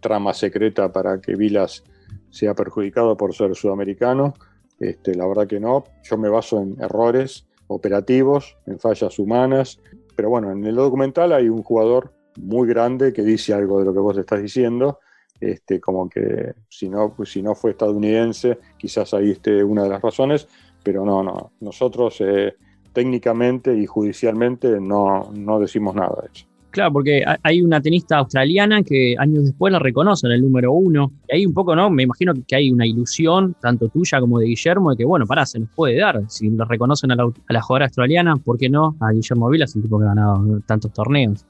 trama 0.00 0.34
secreta 0.34 0.92
para 0.92 1.20
que 1.20 1.34
Vilas 1.34 1.82
sea 2.30 2.54
perjudicado 2.54 3.16
por 3.16 3.34
ser 3.34 3.54
sudamericano. 3.54 4.34
Este, 4.78 5.14
la 5.14 5.26
verdad 5.26 5.46
que 5.46 5.58
no. 5.58 5.84
Yo 6.04 6.18
me 6.18 6.28
baso 6.28 6.60
en 6.60 6.76
errores 6.80 7.46
operativos, 7.66 8.56
en 8.66 8.78
fallas 8.78 9.18
humanas. 9.18 9.80
Pero 10.14 10.30
bueno, 10.30 10.52
en 10.52 10.64
el 10.64 10.74
documental 10.74 11.32
hay 11.32 11.48
un 11.48 11.62
jugador 11.62 12.12
muy 12.36 12.68
grande 12.68 13.12
que 13.12 13.22
dice 13.22 13.54
algo 13.54 13.78
de 13.80 13.86
lo 13.86 13.92
que 13.92 14.00
vos 14.00 14.16
estás 14.18 14.42
diciendo. 14.42 15.00
Este, 15.40 15.80
como 15.80 16.08
que 16.08 16.54
si 16.68 16.88
no, 16.88 17.14
si 17.24 17.42
no 17.42 17.54
fue 17.54 17.70
estadounidense, 17.70 18.58
quizás 18.76 19.14
ahí 19.14 19.30
esté 19.30 19.62
una 19.62 19.84
de 19.84 19.88
las 19.88 20.02
razones, 20.02 20.48
pero 20.82 21.04
no, 21.04 21.22
no. 21.22 21.52
Nosotros 21.60 22.16
eh, 22.20 22.56
técnicamente 22.92 23.74
y 23.74 23.86
judicialmente 23.86 24.80
no, 24.80 25.30
no 25.32 25.60
decimos 25.60 25.94
nada 25.94 26.22
de 26.22 26.28
eso. 26.34 26.47
Claro, 26.70 26.92
porque 26.92 27.24
hay 27.42 27.62
una 27.62 27.80
tenista 27.80 28.18
australiana 28.18 28.82
que 28.82 29.16
años 29.18 29.44
después 29.44 29.72
la 29.72 29.78
reconocen 29.78 30.30
el 30.30 30.42
número 30.42 30.72
uno. 30.72 31.12
Y 31.28 31.36
ahí 31.36 31.46
un 31.46 31.54
poco, 31.54 31.74
¿no? 31.74 31.88
Me 31.88 32.02
imagino 32.02 32.34
que 32.46 32.56
hay 32.56 32.70
una 32.70 32.86
ilusión, 32.86 33.56
tanto 33.58 33.88
tuya 33.88 34.20
como 34.20 34.38
de 34.38 34.46
Guillermo, 34.46 34.90
de 34.90 34.98
que, 34.98 35.04
bueno, 35.04 35.26
pará, 35.26 35.46
se 35.46 35.58
nos 35.58 35.70
puede 35.70 35.98
dar. 35.98 36.22
Si 36.28 36.50
lo 36.50 36.64
reconocen 36.66 37.10
a 37.12 37.16
la, 37.16 37.62
jugadora 37.62 37.86
australiana, 37.86 38.36
¿por 38.36 38.58
qué 38.58 38.68
no? 38.68 38.96
A 39.00 39.12
Guillermo 39.12 39.48
Vilas, 39.48 39.74
el 39.76 39.82
tipo 39.82 39.98
que 39.98 40.04
ha 40.04 40.08
ganado 40.08 40.60
tantos 40.66 40.92
torneos. 40.92 41.46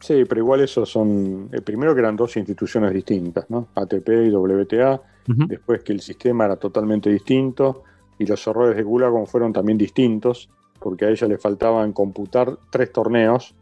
Sí, 0.00 0.24
pero 0.28 0.40
igual 0.40 0.60
esos 0.60 0.88
son, 0.88 1.48
eh, 1.52 1.60
primero 1.60 1.94
que 1.94 2.00
eran 2.00 2.16
dos 2.16 2.36
instituciones 2.36 2.92
distintas, 2.92 3.48
¿no? 3.50 3.68
ATP 3.74 4.08
y 4.26 4.30
WTA, 4.30 5.00
después 5.26 5.82
que 5.82 5.92
el 5.92 6.00
sistema 6.00 6.46
era 6.46 6.56
totalmente 6.56 7.10
distinto 7.10 7.82
y 8.18 8.24
los 8.24 8.44
errores 8.46 8.76
de 8.76 8.82
Gulagon 8.82 9.26
fueron 9.26 9.52
también 9.52 9.76
distintos, 9.76 10.48
porque 10.80 11.04
a 11.04 11.10
ella 11.10 11.26
le 11.26 11.36
faltaban 11.36 11.92
computar 11.92 12.56
tres 12.70 12.92
torneos 12.92 13.54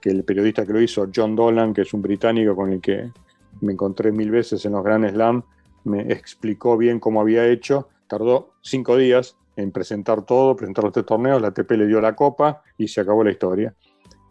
que 0.00 0.10
el 0.10 0.24
periodista 0.24 0.64
que 0.64 0.72
lo 0.72 0.80
hizo, 0.80 1.08
John 1.14 1.34
Dolan, 1.34 1.74
que 1.74 1.82
es 1.82 1.92
un 1.92 2.02
británico 2.02 2.54
con 2.54 2.72
el 2.72 2.80
que 2.80 3.10
me 3.60 3.72
encontré 3.72 4.12
mil 4.12 4.30
veces 4.30 4.64
en 4.64 4.72
los 4.72 4.84
Grand 4.84 5.08
Slam, 5.08 5.42
me 5.84 6.12
explicó 6.12 6.76
bien 6.76 7.00
cómo 7.00 7.20
había 7.20 7.46
hecho. 7.46 7.88
Tardó 8.06 8.54
cinco 8.62 8.96
días 8.96 9.36
en 9.56 9.72
presentar 9.72 10.22
todo, 10.22 10.54
presentar 10.54 10.84
los 10.84 10.92
tres 10.92 11.06
torneos, 11.06 11.42
la 11.42 11.48
ATP 11.48 11.72
le 11.72 11.86
dio 11.86 12.00
la 12.00 12.14
copa 12.14 12.62
y 12.76 12.86
se 12.86 13.00
acabó 13.00 13.24
la 13.24 13.32
historia. 13.32 13.74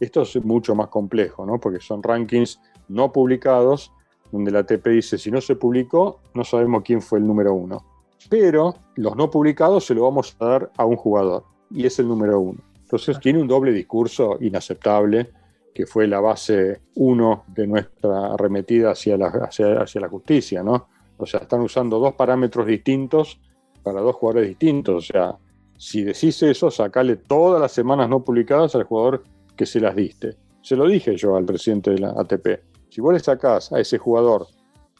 Esto 0.00 0.22
es 0.22 0.42
mucho 0.44 0.74
más 0.74 0.88
complejo, 0.88 1.44
¿no? 1.44 1.58
porque 1.58 1.80
son 1.80 2.02
rankings 2.02 2.60
no 2.88 3.12
publicados, 3.12 3.92
donde 4.32 4.50
la 4.50 4.60
ATP 4.60 4.86
dice, 4.88 5.18
si 5.18 5.30
no 5.30 5.40
se 5.40 5.56
publicó, 5.56 6.20
no 6.34 6.44
sabemos 6.44 6.82
quién 6.82 7.02
fue 7.02 7.18
el 7.18 7.26
número 7.26 7.52
uno. 7.52 7.84
Pero 8.30 8.74
los 8.96 9.16
no 9.16 9.30
publicados 9.30 9.86
se 9.86 9.94
lo 9.94 10.02
vamos 10.02 10.36
a 10.38 10.44
dar 10.46 10.72
a 10.76 10.84
un 10.84 10.96
jugador, 10.96 11.44
y 11.70 11.84
es 11.84 11.98
el 11.98 12.08
número 12.08 12.40
uno. 12.40 12.60
Entonces 12.80 13.20
tiene 13.20 13.40
un 13.40 13.48
doble 13.48 13.72
discurso 13.72 14.38
inaceptable 14.40 15.30
que 15.78 15.86
fue 15.86 16.08
la 16.08 16.18
base 16.18 16.80
uno 16.96 17.44
de 17.46 17.64
nuestra 17.68 18.34
arremetida 18.34 18.90
hacia 18.90 19.16
la, 19.16 19.28
hacia, 19.28 20.00
la 20.00 20.08
justicia, 20.08 20.60
¿no? 20.60 20.88
O 21.16 21.24
sea, 21.24 21.38
están 21.38 21.60
usando 21.60 22.00
dos 22.00 22.14
parámetros 22.14 22.66
distintos 22.66 23.40
para 23.84 24.00
dos 24.00 24.16
jugadores 24.16 24.48
distintos. 24.48 24.96
O 24.96 25.12
sea, 25.12 25.38
si 25.76 26.02
decís 26.02 26.42
eso, 26.42 26.72
sacale 26.72 27.14
todas 27.14 27.60
las 27.60 27.70
semanas 27.70 28.08
no 28.08 28.24
publicadas 28.24 28.74
al 28.74 28.82
jugador 28.82 29.22
que 29.54 29.66
se 29.66 29.78
las 29.78 29.94
diste. 29.94 30.34
Se 30.62 30.74
lo 30.74 30.84
dije 30.88 31.16
yo 31.16 31.36
al 31.36 31.44
presidente 31.44 31.92
de 31.92 32.00
la 32.00 32.10
ATP. 32.10 32.60
Si 32.90 33.00
vos 33.00 33.12
le 33.12 33.20
sacás 33.20 33.72
a 33.72 33.78
ese 33.78 33.98
jugador 33.98 34.48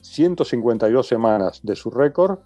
152 0.03 1.05
semanas 1.05 1.59
de 1.65 1.75
su 1.75 1.91
récord, 1.91 2.39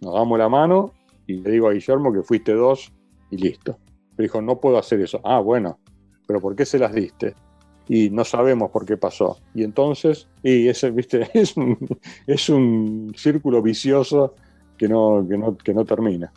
nos 0.00 0.14
damos 0.14 0.38
la 0.38 0.48
mano 0.48 0.92
y 1.26 1.38
le 1.38 1.50
digo 1.50 1.66
a 1.66 1.72
Guillermo 1.72 2.12
que 2.12 2.22
fuiste 2.22 2.52
dos 2.52 2.92
y 3.32 3.36
listo. 3.36 3.78
Pero 4.14 4.22
dijo, 4.28 4.40
no 4.40 4.60
puedo 4.60 4.78
hacer 4.78 5.00
eso. 5.00 5.20
Ah, 5.24 5.40
bueno, 5.40 5.80
pero 6.28 6.40
¿por 6.40 6.54
qué 6.54 6.64
se 6.64 6.78
las 6.78 6.94
diste? 6.94 7.34
Y 7.92 8.08
no 8.08 8.24
sabemos 8.24 8.70
por 8.70 8.86
qué 8.86 8.96
pasó. 8.96 9.40
Y 9.52 9.64
entonces, 9.64 10.28
y 10.44 10.68
ese, 10.68 10.92
¿viste? 10.92 11.28
Es, 11.34 11.56
un, 11.56 11.76
es 12.24 12.48
un 12.48 13.12
círculo 13.16 13.60
vicioso 13.60 14.36
que 14.78 14.88
no, 14.88 15.26
que 15.28 15.36
no, 15.36 15.58
que 15.58 15.74
no 15.74 15.84
termina. 15.84 16.32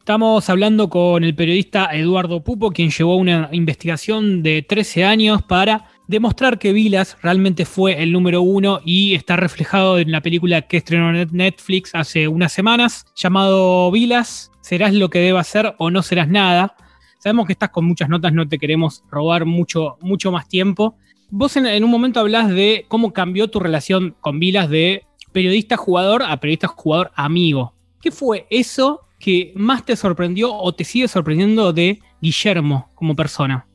Estamos 0.00 0.50
hablando 0.50 0.90
con 0.90 1.22
el 1.22 1.36
periodista 1.36 1.90
Eduardo 1.92 2.42
Pupo, 2.42 2.72
quien 2.72 2.90
llevó 2.90 3.14
una 3.14 3.48
investigación 3.52 4.42
de 4.42 4.62
13 4.62 5.04
años 5.04 5.42
para 5.42 5.84
demostrar 6.08 6.58
que 6.58 6.72
Vilas 6.72 7.16
realmente 7.22 7.64
fue 7.64 8.02
el 8.02 8.10
número 8.10 8.42
uno 8.42 8.80
y 8.84 9.14
está 9.14 9.36
reflejado 9.36 10.00
en 10.00 10.10
la 10.10 10.20
película 10.20 10.62
que 10.62 10.78
estrenó 10.78 11.12
Netflix 11.12 11.94
hace 11.94 12.26
unas 12.26 12.52
semanas, 12.52 13.06
llamado 13.14 13.88
Vilas, 13.92 14.50
serás 14.62 14.92
lo 14.94 15.10
que 15.10 15.20
deba 15.20 15.44
ser 15.44 15.76
o 15.78 15.92
no 15.92 16.02
serás 16.02 16.28
nada. 16.28 16.74
Sabemos 17.22 17.46
que 17.46 17.52
estás 17.52 17.70
con 17.70 17.84
muchas 17.84 18.08
notas, 18.08 18.32
no 18.32 18.48
te 18.48 18.58
queremos 18.58 19.04
robar 19.08 19.46
mucho, 19.46 19.96
mucho 20.00 20.32
más 20.32 20.48
tiempo. 20.48 20.96
Vos 21.30 21.56
en, 21.56 21.84
un 21.84 21.88
momento 21.88 22.18
hablas 22.18 22.48
de 22.48 22.84
cómo 22.88 23.12
cambió 23.12 23.46
tu 23.48 23.60
relación 23.60 24.16
con 24.20 24.40
Vilas 24.40 24.68
de 24.68 25.04
periodista 25.30 25.76
jugador 25.76 26.24
a 26.24 26.40
periodista 26.40 26.66
jugador 26.66 27.12
amigo. 27.14 27.74
¿Qué 28.00 28.10
fue 28.10 28.48
eso 28.50 29.02
que 29.20 29.52
más 29.54 29.84
te 29.84 29.94
sorprendió 29.94 30.52
o 30.52 30.74
te 30.74 30.82
sigue 30.82 31.06
sorprendiendo 31.06 31.72
de 31.72 32.00
Guillermo 32.20 32.90
como 32.96 33.14
persona? 33.14 33.68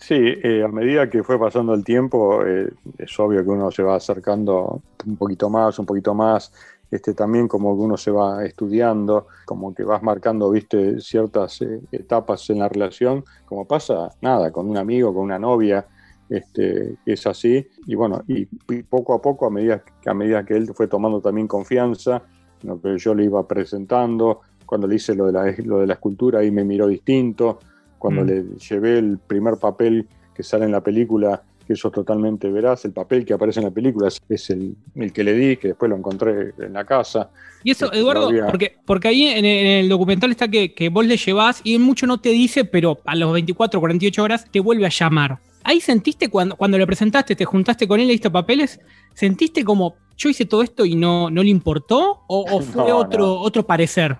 Sí, 0.00 0.14
eh, 0.16 0.62
a 0.64 0.68
medida 0.68 1.10
que 1.10 1.22
fue 1.22 1.38
pasando 1.38 1.74
el 1.74 1.84
tiempo, 1.84 2.42
eh, 2.46 2.72
es 2.96 3.20
obvio 3.20 3.44
que 3.44 3.50
uno 3.50 3.70
se 3.70 3.82
va 3.82 3.96
acercando 3.96 4.80
un 5.04 5.16
poquito 5.18 5.50
más, 5.50 5.78
un 5.78 5.84
poquito 5.84 6.14
más 6.14 6.54
este, 6.90 7.14
también 7.14 7.48
como 7.48 7.76
que 7.76 7.82
uno 7.82 7.96
se 7.96 8.10
va 8.10 8.44
estudiando, 8.44 9.26
como 9.44 9.74
que 9.74 9.84
vas 9.84 10.02
marcando, 10.02 10.50
viste, 10.50 11.00
ciertas 11.00 11.60
eh, 11.62 11.80
etapas 11.92 12.48
en 12.50 12.60
la 12.60 12.68
relación, 12.68 13.24
como 13.46 13.66
pasa, 13.66 14.10
nada, 14.20 14.50
con 14.52 14.68
un 14.68 14.76
amigo, 14.76 15.12
con 15.12 15.24
una 15.24 15.38
novia, 15.38 15.86
este, 16.28 16.96
es 17.04 17.26
así, 17.26 17.66
y 17.86 17.94
bueno, 17.94 18.22
y, 18.26 18.46
poco 18.84 19.14
a 19.14 19.20
poco, 19.20 19.46
a 19.46 19.50
medida, 19.50 19.82
a 20.06 20.14
medida 20.14 20.44
que 20.44 20.54
él 20.54 20.72
fue 20.74 20.86
tomando 20.86 21.20
también 21.20 21.46
confianza, 21.46 22.22
lo 22.62 22.80
que 22.80 22.96
yo 22.98 23.14
le 23.14 23.24
iba 23.24 23.46
presentando, 23.46 24.40
cuando 24.64 24.86
le 24.86 24.96
hice 24.96 25.14
lo 25.14 25.26
de 25.26 25.32
la, 25.32 25.54
lo 25.64 25.80
de 25.80 25.86
la 25.86 25.94
escultura, 25.94 26.40
ahí 26.40 26.50
me 26.50 26.64
miró 26.64 26.86
distinto, 26.86 27.58
cuando 27.98 28.22
mm. 28.22 28.26
le 28.26 28.44
llevé 28.56 28.98
el 28.98 29.18
primer 29.18 29.56
papel 29.58 30.08
que 30.34 30.42
sale 30.42 30.64
en 30.64 30.72
la 30.72 30.82
película, 30.82 31.42
que 31.64 31.72
eso 31.74 31.88
es 31.88 31.94
totalmente 31.94 32.50
veraz. 32.50 32.84
El 32.84 32.92
papel 32.92 33.24
que 33.24 33.34
aparece 33.34 33.60
en 33.60 33.66
la 33.66 33.70
película 33.70 34.08
es, 34.08 34.50
el, 34.50 34.76
que 35.12 35.24
le 35.24 35.32
di, 35.34 35.56
que 35.56 35.68
después 35.68 35.88
lo 35.88 35.96
encontré 35.96 36.52
en 36.58 36.72
la 36.72 36.84
casa. 36.84 37.30
Y 37.62 37.70
eso, 37.70 37.86
este, 37.86 37.98
Eduardo, 37.98 38.30
porque, 38.50 38.76
porque 38.84 39.08
ahí 39.08 39.24
en 39.24 39.44
el, 39.44 39.88
documental 39.88 40.30
está 40.30 40.48
que, 40.48 40.88
vos 40.92 41.06
le 41.06 41.16
llevás 41.16 41.60
y 41.64 41.78
mucho 41.78 42.06
no 42.06 42.18
te 42.18 42.30
dice, 42.30 42.64
pero 42.64 43.00
a 43.04 43.14
los 43.14 43.32
24, 43.32 43.80
48 43.80 44.22
horas 44.22 44.46
te 44.50 44.60
vuelve 44.60 44.86
a 44.86 44.90
llamar. 44.90 45.38
Ahí 45.62 45.80
sentiste 45.80 46.28
cuando, 46.28 46.56
cuando 46.56 46.76
le 46.76 46.86
presentaste, 46.86 47.34
te 47.34 47.44
juntaste 47.44 47.88
con 47.88 47.98
él, 47.98 48.06
le 48.06 48.12
diste 48.12 48.30
papeles, 48.30 48.80
¿sentiste 49.14 49.64
como 49.64 49.96
yo 50.16 50.28
hice 50.28 50.44
todo 50.44 50.62
esto 50.62 50.84
y 50.84 50.94
no, 50.94 51.30
no 51.30 51.42
le 51.42 51.48
importó? 51.48 52.22
¿O, 52.28 52.60
fue 52.62 52.92
otro, 52.92 53.40
otro 53.40 53.66
parecer? 53.66 54.18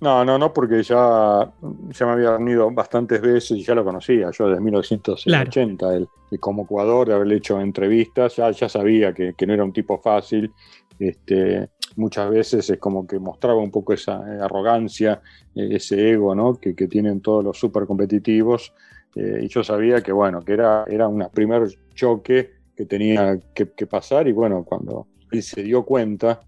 No, 0.00 0.24
no, 0.24 0.38
no, 0.38 0.52
porque 0.52 0.82
ya, 0.82 1.50
ya 1.90 2.06
me 2.06 2.12
había 2.12 2.36
reunido 2.36 2.70
bastantes 2.70 3.20
veces 3.20 3.52
y 3.52 3.62
ya 3.62 3.74
lo 3.74 3.84
conocía, 3.84 4.30
yo 4.30 4.48
desde 4.48 4.60
1980, 4.60 5.94
él, 5.96 6.08
y 6.30 6.38
como 6.38 6.66
jugador, 6.66 7.08
de 7.08 7.14
haberle 7.14 7.36
hecho 7.36 7.60
entrevistas, 7.60 8.36
ya, 8.36 8.50
ya 8.50 8.68
sabía 8.68 9.12
que, 9.12 9.34
no 9.46 9.54
era 9.54 9.64
un 9.64 9.72
tipo 9.72 9.98
fácil, 10.00 10.52
este, 10.98 11.68
muchas 11.96 12.30
veces 12.30 12.68
es 12.70 12.78
como 12.78 13.06
que 13.06 13.18
mostraba 13.18 13.58
un 13.60 13.70
poco 13.70 13.92
esa 13.92 14.20
eh, 14.28 14.40
arrogancia, 14.40 15.22
eh, 15.54 15.68
ese 15.72 16.10
ego 16.12 16.34
¿no? 16.34 16.54
que, 16.54 16.74
tienen 16.74 17.20
todos 17.20 17.44
los 17.44 17.58
super 17.58 17.86
competitivos, 17.86 18.72
eh, 19.14 19.40
y 19.42 19.48
yo 19.48 19.62
sabía 19.62 20.02
que 20.02 20.12
bueno, 20.12 20.42
que 20.42 20.52
era, 20.52 20.84
era 20.88 21.08
un 21.08 21.26
primer 21.32 21.68
choque 21.94 22.50
que 22.76 22.86
tenía 22.86 23.38
que, 23.54 23.70
que 23.70 23.86
pasar, 23.86 24.26
y 24.28 24.32
bueno, 24.32 24.64
cuando 24.64 25.06
él 25.30 25.42
se 25.42 25.62
dio 25.62 25.84
cuenta, 25.84 26.40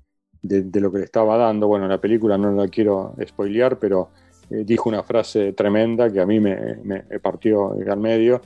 de, 0.46 0.80
lo 0.80 0.92
que 0.92 0.98
le 0.98 1.04
estaba 1.04 1.36
dando. 1.36 1.68
Bueno, 1.68 1.88
la 1.88 2.00
película 2.00 2.36
no 2.38 2.52
la 2.52 2.68
quiero 2.68 3.14
spoilear, 3.26 3.78
pero 3.78 4.10
eh, 4.50 4.62
dijo 4.64 4.88
una 4.88 5.02
frase 5.02 5.52
tremenda 5.52 6.10
que 6.10 6.20
a 6.20 6.26
mí 6.26 6.40
me, 6.40 6.56
partió 7.22 7.72
al 7.72 8.00
medio, 8.00 8.40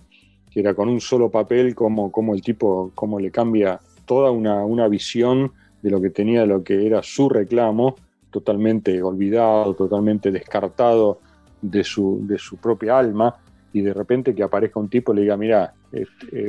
que 0.50 0.61
era 0.61 0.75
con 0.75 0.88
un 0.88 1.00
solo 1.00 1.30
papel, 1.30 1.75
como, 1.75 2.11
como 2.11 2.35
el 2.35 2.42
tipo, 2.42 2.92
cómo 2.95 3.19
le 3.21 3.30
cambia 3.30 3.80
toda 4.07 4.30
una, 4.30 4.64
una 4.64 4.88
visión 4.88 5.52
de 5.83 5.90
lo 5.90 6.00
que 6.00 6.11
tenía, 6.11 6.40
de 6.40 6.47
lo 6.47 6.62
que 6.62 6.87
era 6.87 7.02
su 7.02 7.28
reclamo, 7.28 7.97
totalmente 8.30 9.02
olvidado, 9.02 9.75
totalmente 9.75 10.30
descartado 10.30 11.21
de 11.62 11.85
su, 11.85 12.21
de 12.23 12.38
su 12.38 12.57
propia 12.57 12.99
alma, 12.99 13.37
y 13.73 13.83
de 13.83 13.95
repente 13.95 14.35
que 14.35 14.42
aparezca 14.42 14.80
un 14.80 14.88
tipo 14.88 15.12
y 15.12 15.16
le 15.16 15.23
diga, 15.23 15.37
mira, 15.37 15.75
eh, 15.92 16.07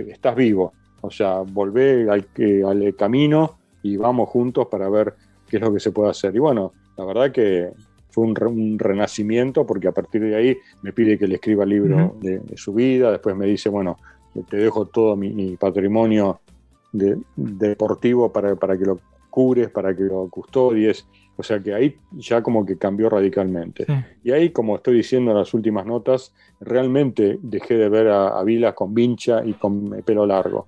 estás 0.10 0.36
vivo, 0.36 0.74
o 1.02 1.12
sea, 1.12 1.40
volvé 1.40 2.10
al, 2.10 2.28
al, 2.66 2.96
camino 2.96 3.58
y 3.84 3.98
vamos 3.98 4.30
juntos 4.30 4.68
para 4.68 4.90
ver 4.90 5.14
qué 5.52 5.58
es 5.58 5.62
lo 5.62 5.74
que 5.74 5.82
se 5.82 5.92
puede 5.92 6.10
hacer. 6.10 6.34
Y 6.34 6.40
bueno, 6.40 6.72
la 6.98 7.04
verdad 7.04 7.32
que 7.32 7.72
fue 8.10 8.26
un, 8.26 8.80
renacimiento 8.80 9.66
porque 9.66 9.90
a 9.90 9.92
partir 9.92 10.22
de 10.22 10.36
ahí 10.36 10.58
me 10.82 10.94
pide 10.94 11.18
que 11.18 11.28
le 11.28 11.36
escriba 11.36 11.66
el 11.66 11.70
libro 11.70 12.16
de, 12.22 12.42
su 12.56 12.74
vida, 12.74 13.12
después 13.12 13.36
me 13.36 13.46
dice, 13.46 13.70
bueno, 13.70 13.98
te 14.50 14.58
dejo 14.58 14.86
todo 14.86 15.16
mi, 15.18 15.58
patrimonio 15.58 16.40
deportivo 16.94 18.32
para, 18.32 18.56
para 18.56 18.78
que 18.78 18.86
lo 18.86 19.00
cures, 19.30 19.70
para 19.70 19.96
que 19.96 20.04
lo 20.04 20.30
custodies. 20.30 21.06
O 21.36 21.44
sea 21.44 21.60
que 21.60 21.74
ahí 21.74 21.98
ya 22.12 22.42
como 22.42 22.66
que 22.66 22.78
cambió 22.78 23.10
radicalmente. 23.10 23.86
Y 24.24 24.32
ahí, 24.32 24.52
como 24.52 24.76
estoy 24.76 24.98
diciendo 24.98 25.32
en 25.32 25.38
las 25.38 25.54
últimas 25.54 25.86
notas, 25.86 26.34
realmente 26.60 27.40
dejé 27.42 27.76
de 27.76 27.90
ver 27.90 28.08
a, 28.08 28.40
a 28.40 28.44
Vilas 28.44 28.74
con 28.74 28.94
vincha 28.94 29.44
y 29.44 29.54
con 29.54 29.90
pelo 30.06 30.26
largo. 30.26 30.68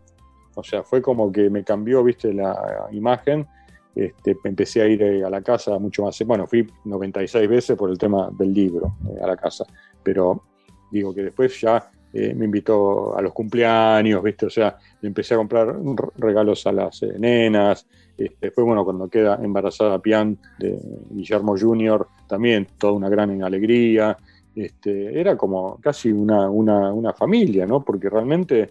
O 0.56 0.64
sea, 0.64 0.84
fue 0.84 1.02
como 1.02 1.32
que 1.32 1.50
me 1.50 1.64
cambió, 1.64 2.04
viste, 2.04 2.34
la 2.34 2.88
imagen. 2.92 3.48
Este, 3.96 4.36
empecé 4.44 4.82
a 4.82 4.88
ir 4.88 5.02
eh, 5.04 5.24
a 5.24 5.30
la 5.30 5.42
casa 5.42 5.78
mucho 5.78 6.04
más. 6.04 6.20
Bueno, 6.26 6.48
fui 6.48 6.68
96 6.86 7.48
veces 7.48 7.78
por 7.78 7.90
el 7.90 7.98
tema 7.98 8.30
del 8.32 8.54
libro 8.54 8.98
eh, 9.08 9.22
a 9.22 9.28
la 9.28 9.38
casa. 9.38 9.66
Pero 10.02 10.44
digo 10.92 11.14
que 11.14 11.24
después 11.24 11.60
ya 11.62 11.92
eh, 12.12 12.34
me 12.34 12.46
invitó 12.46 13.18
a 13.18 13.22
los 13.22 13.34
cumpleaños, 13.34 14.24
¿viste? 14.24 14.48
O 14.48 14.50
sea, 14.50 14.78
empecé 15.02 15.36
a 15.36 15.38
comprar 15.38 15.76
regalos 16.18 16.66
a 16.66 16.72
las 16.72 17.04
nenas. 17.20 17.88
Este, 18.18 18.48
después, 18.48 18.66
bueno, 18.66 18.84
cuando 18.84 19.08
queda 19.10 19.40
embarazada 19.42 20.00
Pian 20.00 20.38
de 20.60 20.78
Guillermo 21.12 21.56
Jr., 21.60 22.08
también 22.28 22.68
toda 22.78 22.94
una 22.94 23.10
gran 23.10 23.42
alegría. 23.44 24.18
Este, 24.56 25.20
era 25.20 25.36
como 25.36 25.80
casi 25.82 26.12
una, 26.12 26.50
una, 26.50 26.94
una 26.94 27.14
familia, 27.14 27.66
¿no? 27.66 27.84
Porque 27.84 28.10
realmente 28.10 28.70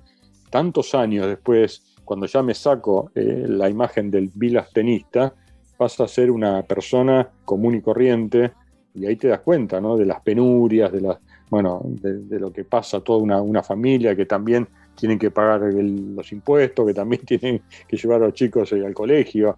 tantos 0.50 0.95
años 0.95 1.26
después, 1.26 1.83
cuando 2.04 2.26
ya 2.26 2.42
me 2.42 2.54
saco 2.54 3.11
eh, 3.14 3.47
la 3.49 3.68
imagen 3.68 4.11
del 4.11 4.30
Vilas 4.35 4.71
tenista, 4.73 5.35
pasa 5.76 6.04
a 6.04 6.09
ser 6.09 6.30
una 6.30 6.62
persona 6.62 7.28
común 7.44 7.75
y 7.75 7.80
corriente, 7.80 8.52
y 8.94 9.06
ahí 9.06 9.16
te 9.16 9.28
das 9.28 9.40
cuenta, 9.40 9.80
¿no? 9.80 9.97
De 9.97 10.04
las 10.04 10.21
penurias, 10.21 10.92
de 10.92 11.00
las, 11.00 11.18
bueno, 11.50 11.82
de, 11.85 12.38
lo 12.38 12.52
que 12.52 12.64
pasa 12.64 13.00
toda 13.00 13.42
una, 13.42 13.62
familia 13.62 14.14
que 14.14 14.26
también 14.26 14.68
tienen 14.94 15.18
que 15.18 15.30
pagar 15.30 15.61
los 15.62 16.30
impuestos, 16.32 16.87
que 16.87 16.94
también 16.94 17.23
tienen 17.26 17.62
que 17.88 17.97
llevar 17.97 18.23
a 18.23 18.26
los 18.26 18.35
chicos 18.35 18.73
eh, 18.73 18.85
al 18.85 18.94
colegio. 18.94 19.56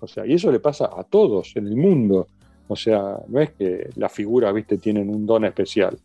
O 0.00 0.06
sea, 0.06 0.26
y 0.26 0.34
eso 0.34 0.52
le 0.52 0.60
pasa 0.60 0.90
a 0.96 1.02
todos 1.04 1.56
en 1.56 1.66
el 1.66 1.76
mundo. 1.76 2.28
O 2.68 2.76
sea, 2.76 3.18
no 3.28 3.40
es 3.40 3.50
que 3.50 3.90
las 3.96 4.12
figuras, 4.12 4.52
viste, 4.54 4.78
tienen 4.78 5.08
un 5.08 5.26
don 5.26 5.44
especial. 5.44 5.98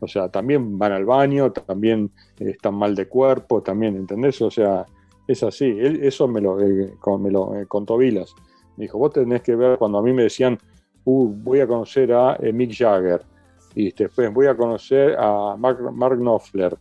O 0.00 0.08
sea, 0.08 0.28
también 0.28 0.78
van 0.78 0.92
al 0.92 1.04
baño, 1.04 1.52
también 1.52 2.10
eh, 2.38 2.50
están 2.50 2.74
mal 2.74 2.94
de 2.94 3.06
cuerpo, 3.06 3.62
también, 3.62 3.96
¿entendés? 3.96 4.40
O 4.42 4.50
sea, 4.50 4.84
es 5.26 5.42
así. 5.42 5.76
eso 5.78 6.28
me 6.28 6.40
lo, 6.40 6.60
eh, 6.60 6.94
me 7.18 7.30
lo 7.30 7.56
eh, 7.56 7.66
contó 7.66 7.96
Vilas. 7.96 8.34
Me 8.76 8.84
dijo, 8.84 8.98
vos 8.98 9.12
tenés 9.12 9.42
que 9.42 9.54
ver 9.54 9.78
cuando 9.78 9.98
a 9.98 10.02
mí 10.02 10.12
me 10.12 10.24
decían, 10.24 10.58
uh, 11.04 11.28
voy 11.28 11.60
a 11.60 11.66
conocer 11.66 12.12
a 12.12 12.38
Mick 12.52 12.74
Jagger, 12.74 13.22
y 13.74 13.92
después 13.92 14.32
voy 14.32 14.46
a 14.46 14.56
conocer 14.56 15.16
a 15.18 15.56
Mark, 15.56 15.92
Mark 15.92 16.18
Knopfler. 16.18 16.76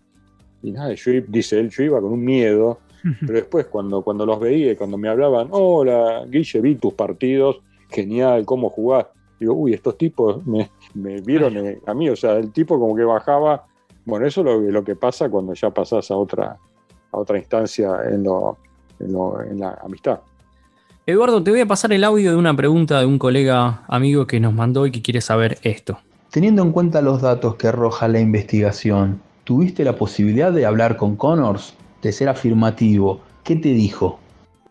Y 0.64 0.72
nada, 0.72 0.94
yo, 0.94 1.12
dice 1.28 1.60
él, 1.60 1.70
yo 1.70 1.84
iba 1.84 2.02
con 2.02 2.14
un 2.14 2.24
miedo, 2.24 2.80
pero 3.22 3.34
después 3.34 3.68
cuando, 3.68 4.02
cuando 4.02 4.26
los 4.26 4.40
veía, 4.40 4.78
cuando 4.78 4.98
me 4.98 5.10
hablaban, 5.10 5.48
hola, 5.52 6.26
Guille, 6.28 6.62
vi 6.62 6.76
tus 6.76 6.94
partidos, 6.94 7.62
genial, 7.90 8.46
cómo 8.46 8.70
jugás 8.70 9.08
digo, 9.42 9.56
uy, 9.56 9.74
estos 9.74 9.98
tipos 9.98 10.46
me, 10.46 10.70
vieron 10.94 11.80
a 11.88 11.94
mí, 11.96 12.10
o 12.10 12.16
sea, 12.16 12.38
el 12.38 12.52
tipo 12.52 12.80
como 12.80 12.96
que 12.96 13.04
bajaba, 13.04 13.66
bueno, 14.06 14.28
eso 14.28 14.42
es 14.42 14.72
lo, 14.72 14.84
que 14.84 14.96
pasa 14.96 15.30
cuando 15.30 15.54
ya 15.56 15.72
pasás 15.72 16.12
a 16.12 16.16
otra, 16.16 16.60
a 17.12 17.18
otra 17.18 17.38
instancia 17.38 17.90
en, 18.10 18.26
en, 19.00 19.60
la 19.60 19.78
amistad. 19.84 20.20
Eduardo, 21.06 21.44
te 21.44 21.52
voy 21.52 21.62
a 21.62 21.66
pasar 21.66 21.94
el 21.94 22.04
audio 22.04 22.32
de 22.32 22.38
una 22.38 22.56
pregunta 22.56 23.00
de 23.00 23.06
un 23.06 23.18
colega 23.18 23.84
amigo 23.88 24.28
que 24.28 24.40
nos 24.40 24.54
mandó 24.54 24.86
y 24.86 24.92
que 24.92 25.02
quiere 25.02 25.22
saber 25.22 25.58
esto. 25.64 25.98
Teniendo 26.30 26.62
en 26.62 26.72
cuenta 26.72 27.02
los 27.02 27.22
datos 27.22 27.56
que 27.56 27.68
arroja 27.68 28.08
la 28.08 28.20
investigación, 28.20 29.22
¿tuviste 29.44 29.84
la 29.84 29.96
posibilidad 29.96 30.52
de 30.52 30.66
hablar 30.66 30.96
con 30.96 31.16
Connors, 31.16 31.74
de 32.02 32.12
ser 32.12 32.30
afirmativo? 32.30 33.20
¿Qué 33.44 33.56
te 33.56 33.70
dijo? 33.70 34.20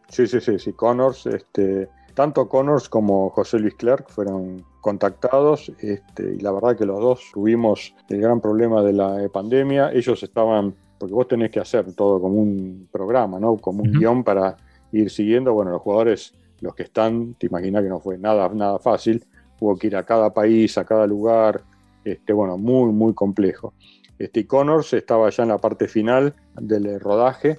Sí, 0.09 0.27
sí, 0.27 0.41
sí, 0.41 0.59
sí. 0.59 0.73
Connors, 0.73 1.27
este, 1.27 1.89
tanto 2.15 2.49
Connors 2.49 2.89
como 2.89 3.31
José 3.31 3.59
Luis 3.59 3.75
Clark 3.75 4.07
fueron 4.09 4.65
contactados 4.81 5.71
este, 5.79 6.35
y 6.35 6.41
la 6.41 6.53
verdad 6.53 6.77
que 6.77 6.87
los 6.87 7.01
dos 7.01 7.31
tuvimos 7.33 7.95
el 8.09 8.21
gran 8.21 8.41
problema 8.41 8.83
de 8.83 8.93
la 8.93 9.29
pandemia. 9.33 9.93
Ellos 9.93 10.23
estaban, 10.23 10.75
porque 11.01 11.15
vos 11.15 11.27
tenés 11.27 11.51
que 11.51 11.59
hacer 11.59 11.93
todo 11.95 12.21
como 12.21 12.37
un 12.37 12.89
programa, 12.93 13.41
¿no? 13.41 13.57
Como 13.57 13.83
un 13.83 13.91
guion 13.91 14.23
para 14.23 14.57
ir 14.93 15.11
siguiendo. 15.11 15.53
Bueno, 15.53 15.73
los 15.73 15.83
jugadores, 15.83 16.35
los 16.61 16.75
que 16.75 16.85
están, 16.85 17.35
te 17.35 17.47
imaginas 17.47 17.83
que 17.83 17.89
no 17.89 17.99
fue 17.99 18.19
nada, 18.19 18.49
nada 18.51 18.79
fácil. 18.79 19.25
Hubo 19.59 19.77
que 19.77 19.89
ir 19.89 19.97
a 19.97 20.05
cada 20.05 20.33
país, 20.33 20.79
a 20.79 20.85
cada 20.85 21.07
lugar. 21.07 21.63
Este, 22.05 22.33
bueno, 22.33 22.57
muy, 22.59 22.93
muy 22.93 23.15
complejo. 23.15 23.75
Este, 24.19 24.41
y 24.41 24.45
Connors 24.45 24.93
estaba 24.93 25.31
ya 25.31 25.43
en 25.43 25.49
la 25.49 25.59
parte 25.59 25.89
final 25.89 26.35
del 26.55 27.01
rodaje 27.01 27.59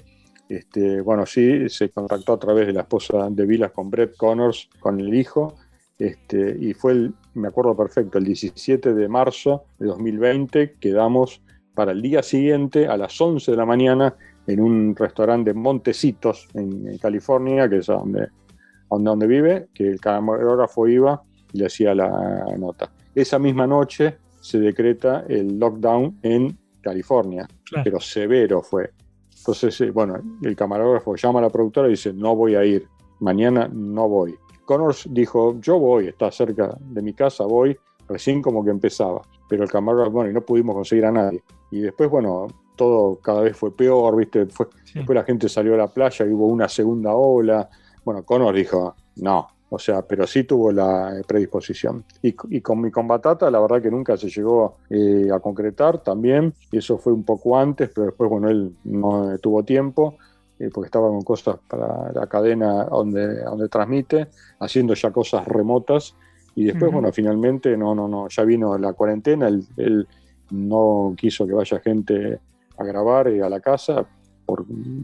este, 0.52 1.00
bueno, 1.00 1.26
sí, 1.26 1.70
se 1.70 1.90
contactó 1.92 2.34
a 2.34 2.40
través 2.40 2.68
de 2.68 2.74
la 2.74 2.82
esposa 2.82 3.30
de 3.30 3.46
Vilas 3.46 3.72
con 3.72 3.90
Brett 3.90 4.18
Connors, 4.18 4.68
con 4.82 5.00
el 5.00 5.14
hijo, 5.14 5.56
este, 5.98 6.58
y 6.60 6.74
fue, 6.74 6.92
el, 6.92 7.14
me 7.36 7.48
acuerdo 7.48 7.74
perfecto, 7.74 8.18
el 8.18 8.26
17 8.26 8.94
de 8.94 9.08
marzo 9.08 9.64
de 9.80 9.86
2020, 9.86 10.74
quedamos 10.74 11.42
para 11.74 11.92
el 11.92 12.02
día 12.02 12.24
siguiente 12.24 12.88
a 12.88 12.98
las 12.98 13.20
11 13.20 13.52
de 13.52 13.58
la 13.58 13.66
mañana 13.66 14.16
en 14.48 14.60
un 14.60 14.96
restaurante 14.96 15.52
de 15.52 15.60
Montecitos, 15.60 16.48
en, 16.54 16.98
California, 16.98 17.70
que 17.70 17.78
es 17.78 17.88
donde, 17.88 18.28
donde, 18.90 19.10
donde, 19.10 19.28
vive, 19.28 19.68
que 19.74 19.88
el 19.88 20.00
camarógrafo 20.00 20.88
iba 20.88 21.22
y 21.54 21.60
le 21.60 21.66
hacía 21.68 21.94
la 21.96 22.46
nota. 22.58 22.92
Esa 23.14 23.40
misma 23.40 23.68
noche 23.68 24.18
se 24.40 24.60
decreta 24.60 25.26
el 25.28 25.60
lockdown 25.60 26.20
en 26.24 26.58
California, 26.82 27.48
pero 27.84 28.00
severo 28.00 28.62
fue. 28.62 28.92
Entonces, 29.38 29.80
eh, 29.82 29.92
bueno, 29.92 30.16
el 30.44 30.56
camarógrafo 30.56 31.16
llama 31.16 31.40
a 31.40 31.44
la 31.44 31.50
productora 31.50 31.88
y 31.88 31.92
dice, 31.92 32.14
no 32.14 32.36
voy 32.36 32.56
a 32.56 32.64
ir, 32.64 32.88
mañana 33.20 33.70
no 33.72 34.08
voy. 34.08 34.36
Connors 34.66 35.08
dijo, 35.12 35.60
yo 35.60 35.80
voy, 35.80 36.08
está 36.08 36.32
cerca 36.32 36.78
de 36.80 37.02
mi 37.02 37.14
casa, 37.14 37.44
voy, 37.46 37.78
recién 38.08 38.42
como 38.42 38.64
que 38.64 38.72
empezaba. 38.72 39.22
Pero 39.52 39.66
el 39.66 39.70
camarógrafo, 39.70 40.12
bueno, 40.12 40.32
y 40.32 40.34
no 40.34 40.40
pudimos 40.40 40.74
conseguir 40.74 41.06
a 41.06 41.12
nadie. 41.12 41.44
Y 41.72 41.82
después, 41.82 42.10
bueno, 42.10 42.48
todo 42.78 43.18
cada 43.18 43.42
vez 43.42 43.58
fue 43.58 43.76
peor, 43.76 44.16
¿viste? 44.16 44.46
Después 44.46 44.70
la 45.10 45.26
gente 45.26 45.50
salió 45.50 45.74
a 45.74 45.78
la 45.78 45.88
playa 45.88 46.26
y 46.26 46.30
hubo 46.30 46.48
una 46.48 46.70
segunda 46.70 47.14
ola. 47.14 47.70
Bueno, 48.06 48.24
Connors 48.24 48.56
dijo, 48.56 48.96
no, 49.18 49.50
o 49.70 49.78
sea, 49.78 50.04
pero 50.04 50.26
sí 50.26 50.46
tuvo 50.46 50.72
la 50.72 51.20
eh, 51.20 51.24
predisposición. 51.28 52.06
Y, 52.22 52.32
con 52.62 52.80
mi 52.80 52.92
combatata, 52.92 53.52
la 53.52 53.60
verdad 53.60 53.82
que 53.82 53.92
nunca 53.92 54.16
se 54.16 54.30
llegó 54.30 54.78
eh, 54.90 55.28
a 55.34 55.42
concretar 55.42 55.98
también, 55.98 56.54
y 56.72 56.78
eso 56.78 56.98
fue 56.98 57.12
un 57.12 57.26
poco 57.26 57.58
antes, 57.58 57.90
pero 57.94 58.06
después, 58.06 58.30
bueno, 58.30 58.48
él 58.48 58.74
no 58.86 59.38
tuvo 59.40 59.64
tiempo, 59.64 60.16
eh, 60.60 60.70
porque 60.74 60.86
estaba 60.86 61.10
con 61.10 61.24
cosas 61.24 61.58
para 61.68 62.14
la 62.14 62.26
cadena 62.28 62.86
donde, 62.86 63.44
donde 63.44 63.68
transmite, 63.68 64.30
haciendo 64.62 64.94
ya 64.94 65.12
cosas 65.12 65.46
remotas, 65.46 66.16
y 66.56 66.66
después, 66.66 66.92
bueno, 66.92 67.12
finalmente, 67.12 67.78
no, 67.78 67.96
no, 67.96 68.08
no, 68.08 68.28
ya 68.28 68.44
vino 68.44 68.78
la 68.78 68.94
cuarentena, 68.94 69.48
él, 69.48 70.08
no 70.52 71.14
quiso 71.18 71.48
que 71.48 71.54
vaya 71.54 71.80
gente 71.80 72.40
a 72.78 72.84
grabar 72.84 73.28
a 73.28 73.50
la 73.50 73.60
casa, 73.62 74.06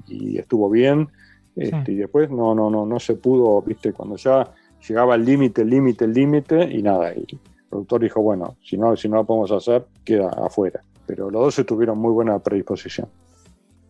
y 0.07 0.37
estuvo 0.37 0.69
bien, 0.69 1.07
este, 1.55 1.93
y 1.93 1.95
después 1.95 2.29
no, 2.29 2.53
no, 2.53 2.69
no, 2.69 2.85
no 2.85 2.99
se 2.99 3.15
pudo, 3.15 3.61
viste, 3.61 3.93
cuando 3.93 4.17
ya 4.17 4.51
llegaba 4.87 5.15
el 5.15 5.25
límite, 5.25 5.61
el 5.61 5.69
límite, 5.69 6.05
el 6.05 6.13
límite, 6.13 6.69
y 6.69 6.81
nada, 6.81 7.13
y 7.13 7.19
el 7.19 7.39
productor 7.69 8.01
dijo, 8.01 8.21
bueno, 8.21 8.57
si 8.61 8.77
no, 8.77 8.95
si 8.95 9.07
no 9.07 9.17
lo 9.17 9.25
podemos 9.25 9.51
hacer, 9.51 9.85
queda 10.03 10.29
afuera. 10.29 10.81
Pero 11.05 11.29
los 11.31 11.55
dos 11.55 11.65
tuvieron 11.65 11.97
muy 11.97 12.11
buena 12.11 12.37
predisposición. 12.39 13.07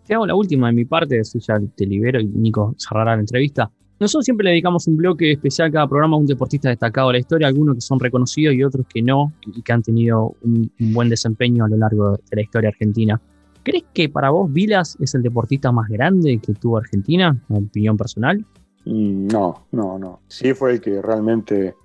Te 0.06 0.14
hago 0.14 0.26
la 0.26 0.36
última 0.36 0.68
de 0.68 0.74
mi 0.74 0.86
parte, 0.86 1.20
así 1.20 1.40
ya 1.40 1.60
te 1.76 1.86
libero 1.86 2.20
y 2.20 2.28
Nico 2.28 2.76
cerrará 2.78 3.16
la 3.16 3.22
entrevista. 3.22 3.70
Nosotros 4.00 4.26
siempre 4.26 4.44
le 4.46 4.52
dedicamos 4.52 4.88
un 4.88 4.96
bloque 4.96 5.32
especial 5.32 5.70
a 5.70 5.72
cada 5.72 5.88
programa 5.88 6.18
a 6.18 6.20
un 6.20 6.28
deportista 6.28 6.70
destacado 6.70 7.08
de 7.08 7.14
la 7.14 7.20
historia, 7.20 7.48
algunos 7.48 7.76
que 7.76 7.82
son 7.82 8.00
reconocidos 8.00 8.54
y 8.54 8.64
otros 8.64 8.86
que 8.88 9.02
no, 9.02 9.34
y 9.42 9.62
que 9.62 9.74
han 9.74 9.82
tenido 9.82 10.36
un 10.44 10.72
buen 10.78 11.10
desempeño 11.10 11.66
a 11.66 11.68
lo 11.68 11.78
largo 11.78 12.12
de 12.12 12.36
la 12.36 12.42
historia 12.42 12.70
argentina. 12.70 13.20
¿Crees 13.64 13.84
que 13.94 14.08
para 14.08 14.30
vos 14.30 14.54
Vilas 14.54 14.96
es 15.02 15.14
el 15.16 15.24
deportista 15.24 15.72
más 15.72 15.90
grande 15.90 16.40
que 16.40 16.54
tuvo 16.54 16.78
Argentina, 16.78 17.38
en 17.50 17.66
opinión 17.66 17.98
personal? 17.98 18.46
Mm, 18.86 19.28
no, 19.28 19.66
no, 19.72 20.00
no. 20.00 20.22
Sí 20.28 20.54
fue 20.54 20.74
el 20.74 20.80
que 20.80 21.02
realmente 21.02 21.76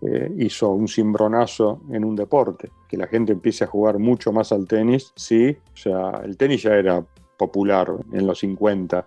eh, 0.00 0.32
hizo 0.38 0.70
un 0.70 0.88
cimbronazo 0.88 1.82
en 1.90 2.04
un 2.04 2.16
deporte, 2.16 2.70
que 2.88 2.96
la 2.96 3.08
gente 3.08 3.32
empiece 3.32 3.64
a 3.64 3.66
jugar 3.66 3.98
mucho 3.98 4.32
más 4.32 4.52
al 4.52 4.66
tenis, 4.66 5.12
sí, 5.16 5.50
o 5.50 5.76
sea, 5.76 6.22
el 6.24 6.36
tenis 6.36 6.62
ya 6.62 6.76
era 6.76 7.04
popular 7.36 7.92
en 8.12 8.26
los 8.26 8.38
50. 8.38 9.06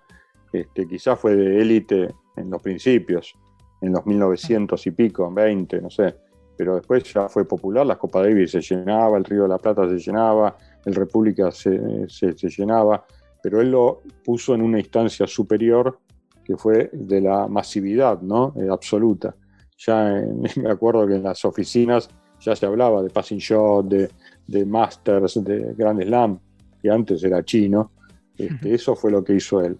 Este, 0.53 0.87
quizás 0.87 1.17
fue 1.17 1.35
de 1.35 1.61
élite 1.61 2.13
en 2.35 2.49
los 2.49 2.61
principios, 2.61 3.33
en 3.81 3.93
los 3.93 4.05
1900 4.05 4.87
y 4.87 4.91
pico, 4.91 5.31
20, 5.31 5.81
no 5.81 5.89
sé. 5.89 6.15
Pero 6.57 6.75
después 6.75 7.03
ya 7.11 7.27
fue 7.27 7.45
popular, 7.45 7.85
la 7.85 7.97
Copa 7.97 8.21
Davis 8.21 8.51
se 8.51 8.61
llenaba, 8.61 9.17
el 9.17 9.23
Río 9.23 9.43
de 9.43 9.49
la 9.49 9.57
Plata 9.57 9.87
se 9.89 9.97
llenaba, 9.97 10.55
el 10.85 10.93
República 10.93 11.51
se, 11.51 12.07
se, 12.07 12.33
llenaba, 12.49 13.05
pero 13.41 13.61
él 13.61 13.71
lo 13.71 14.01
puso 14.23 14.53
en 14.53 14.61
una 14.61 14.79
instancia 14.79 15.25
superior 15.25 15.99
que 16.43 16.57
fue 16.57 16.89
de 16.93 17.21
la 17.21 17.47
masividad 17.47 18.21
¿no? 18.21 18.53
Eh, 18.57 18.67
absoluta. 18.69 19.35
Ya 19.77 20.23
me 20.57 20.69
acuerdo 20.69 21.07
que 21.07 21.15
en 21.15 21.23
las 21.23 21.43
oficinas 21.45 22.09
ya 22.39 22.55
se 22.55 22.65
hablaba 22.65 23.01
de 23.01 23.09
passing 23.09 23.39
shot, 23.39 23.87
de, 23.87 24.09
de 24.47 24.65
masters, 24.65 25.43
de 25.43 25.73
Grand 25.75 26.01
Slam, 26.01 26.39
que 26.81 26.89
antes 26.89 27.23
era 27.23 27.43
chino. 27.43 27.91
Este, 28.37 28.73
eso 28.73 28.95
fue 28.95 29.11
lo 29.11 29.23
que 29.23 29.35
hizo 29.35 29.61
él. 29.61 29.77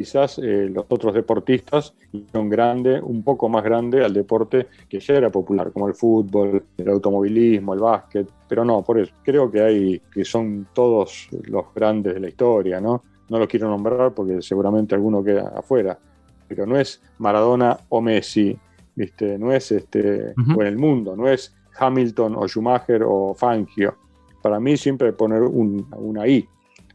Quizás 0.00 0.38
eh, 0.38 0.70
los 0.72 0.86
otros 0.88 1.12
deportistas 1.12 1.92
hicieron 2.10 2.48
grande, 2.48 3.02
un 3.02 3.22
poco 3.22 3.50
más 3.50 3.62
grande 3.62 4.02
al 4.02 4.14
deporte 4.14 4.68
que 4.88 4.98
ya 4.98 5.12
era 5.12 5.28
popular, 5.28 5.70
como 5.72 5.88
el 5.88 5.94
fútbol, 5.94 6.64
el 6.78 6.88
automovilismo, 6.88 7.74
el 7.74 7.80
básquet, 7.80 8.26
pero 8.48 8.64
no, 8.64 8.82
por 8.82 8.98
eso 8.98 9.12
creo 9.22 9.50
que 9.50 9.60
hay 9.60 10.00
que 10.10 10.24
son 10.24 10.68
todos 10.72 11.28
los 11.42 11.66
grandes 11.74 12.14
de 12.14 12.20
la 12.20 12.28
historia, 12.28 12.80
¿no? 12.80 13.02
No 13.28 13.38
los 13.38 13.46
quiero 13.46 13.68
nombrar 13.68 14.14
porque 14.14 14.40
seguramente 14.40 14.94
alguno 14.94 15.22
queda 15.22 15.52
afuera, 15.54 15.98
pero 16.48 16.64
no 16.64 16.78
es 16.78 17.02
Maradona 17.18 17.76
o 17.90 18.00
Messi, 18.00 18.56
¿viste? 18.94 19.38
No 19.38 19.52
es 19.52 19.70
este 19.70 20.32
o 20.56 20.62
en 20.62 20.66
el 20.66 20.78
mundo, 20.78 21.14
no 21.14 21.28
es 21.28 21.54
Hamilton 21.78 22.36
o 22.36 22.48
Schumacher 22.48 23.02
o 23.04 23.34
Fangio. 23.34 23.96
Para 24.40 24.58
mí 24.60 24.78
siempre 24.78 25.12
poner 25.12 25.42
un, 25.42 25.86
una 25.98 26.26
I, 26.26 26.48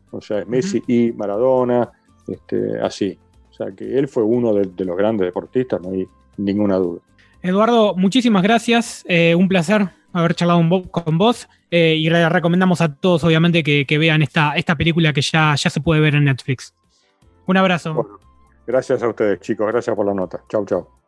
o 0.10 0.20
sea, 0.22 0.44
Messi 0.46 0.82
y 0.88 1.12
Maradona, 1.12 1.92
este, 2.28 2.80
así. 2.80 3.18
O 3.52 3.54
sea, 3.54 3.72
que 3.72 3.98
él 3.98 4.08
fue 4.08 4.24
uno 4.24 4.54
de, 4.54 4.86
los 4.86 4.98
grandes 4.98 5.26
deportistas, 5.26 5.82
no 5.82 5.92
hay 5.92 6.08
ninguna 6.38 6.76
duda. 6.76 7.00
Eduardo, 7.42 7.96
muchísimas 7.96 8.44
gracias. 8.44 9.04
Eh, 9.08 9.36
un 9.36 9.48
placer 9.48 9.90
haber 10.20 10.34
charlado 10.34 10.62
con 10.92 11.18
vos. 11.18 11.48
Eh, 11.72 11.96
y 11.98 12.10
recomendamos 12.10 12.82
a 12.82 12.94
todos, 12.94 13.24
obviamente, 13.24 13.64
que, 13.64 13.98
vean 13.98 14.22
esta, 14.22 14.56
esta 14.56 14.76
película 14.76 15.14
que 15.14 15.22
ya, 15.22 15.56
ya 15.56 15.70
se 15.70 15.82
puede 15.82 16.02
ver 16.02 16.16
en 16.16 16.26
Netflix. 16.26 16.74
Un 17.46 17.58
abrazo. 17.58 18.20
gracias 18.66 19.04
a 19.04 19.10
ustedes, 19.10 19.40
chicos. 19.42 19.68
Gracias 19.68 19.96
por 19.96 20.06
la 20.06 20.14
nota. 20.14 20.42
Chau, 20.50 20.66
chau. 20.66 20.95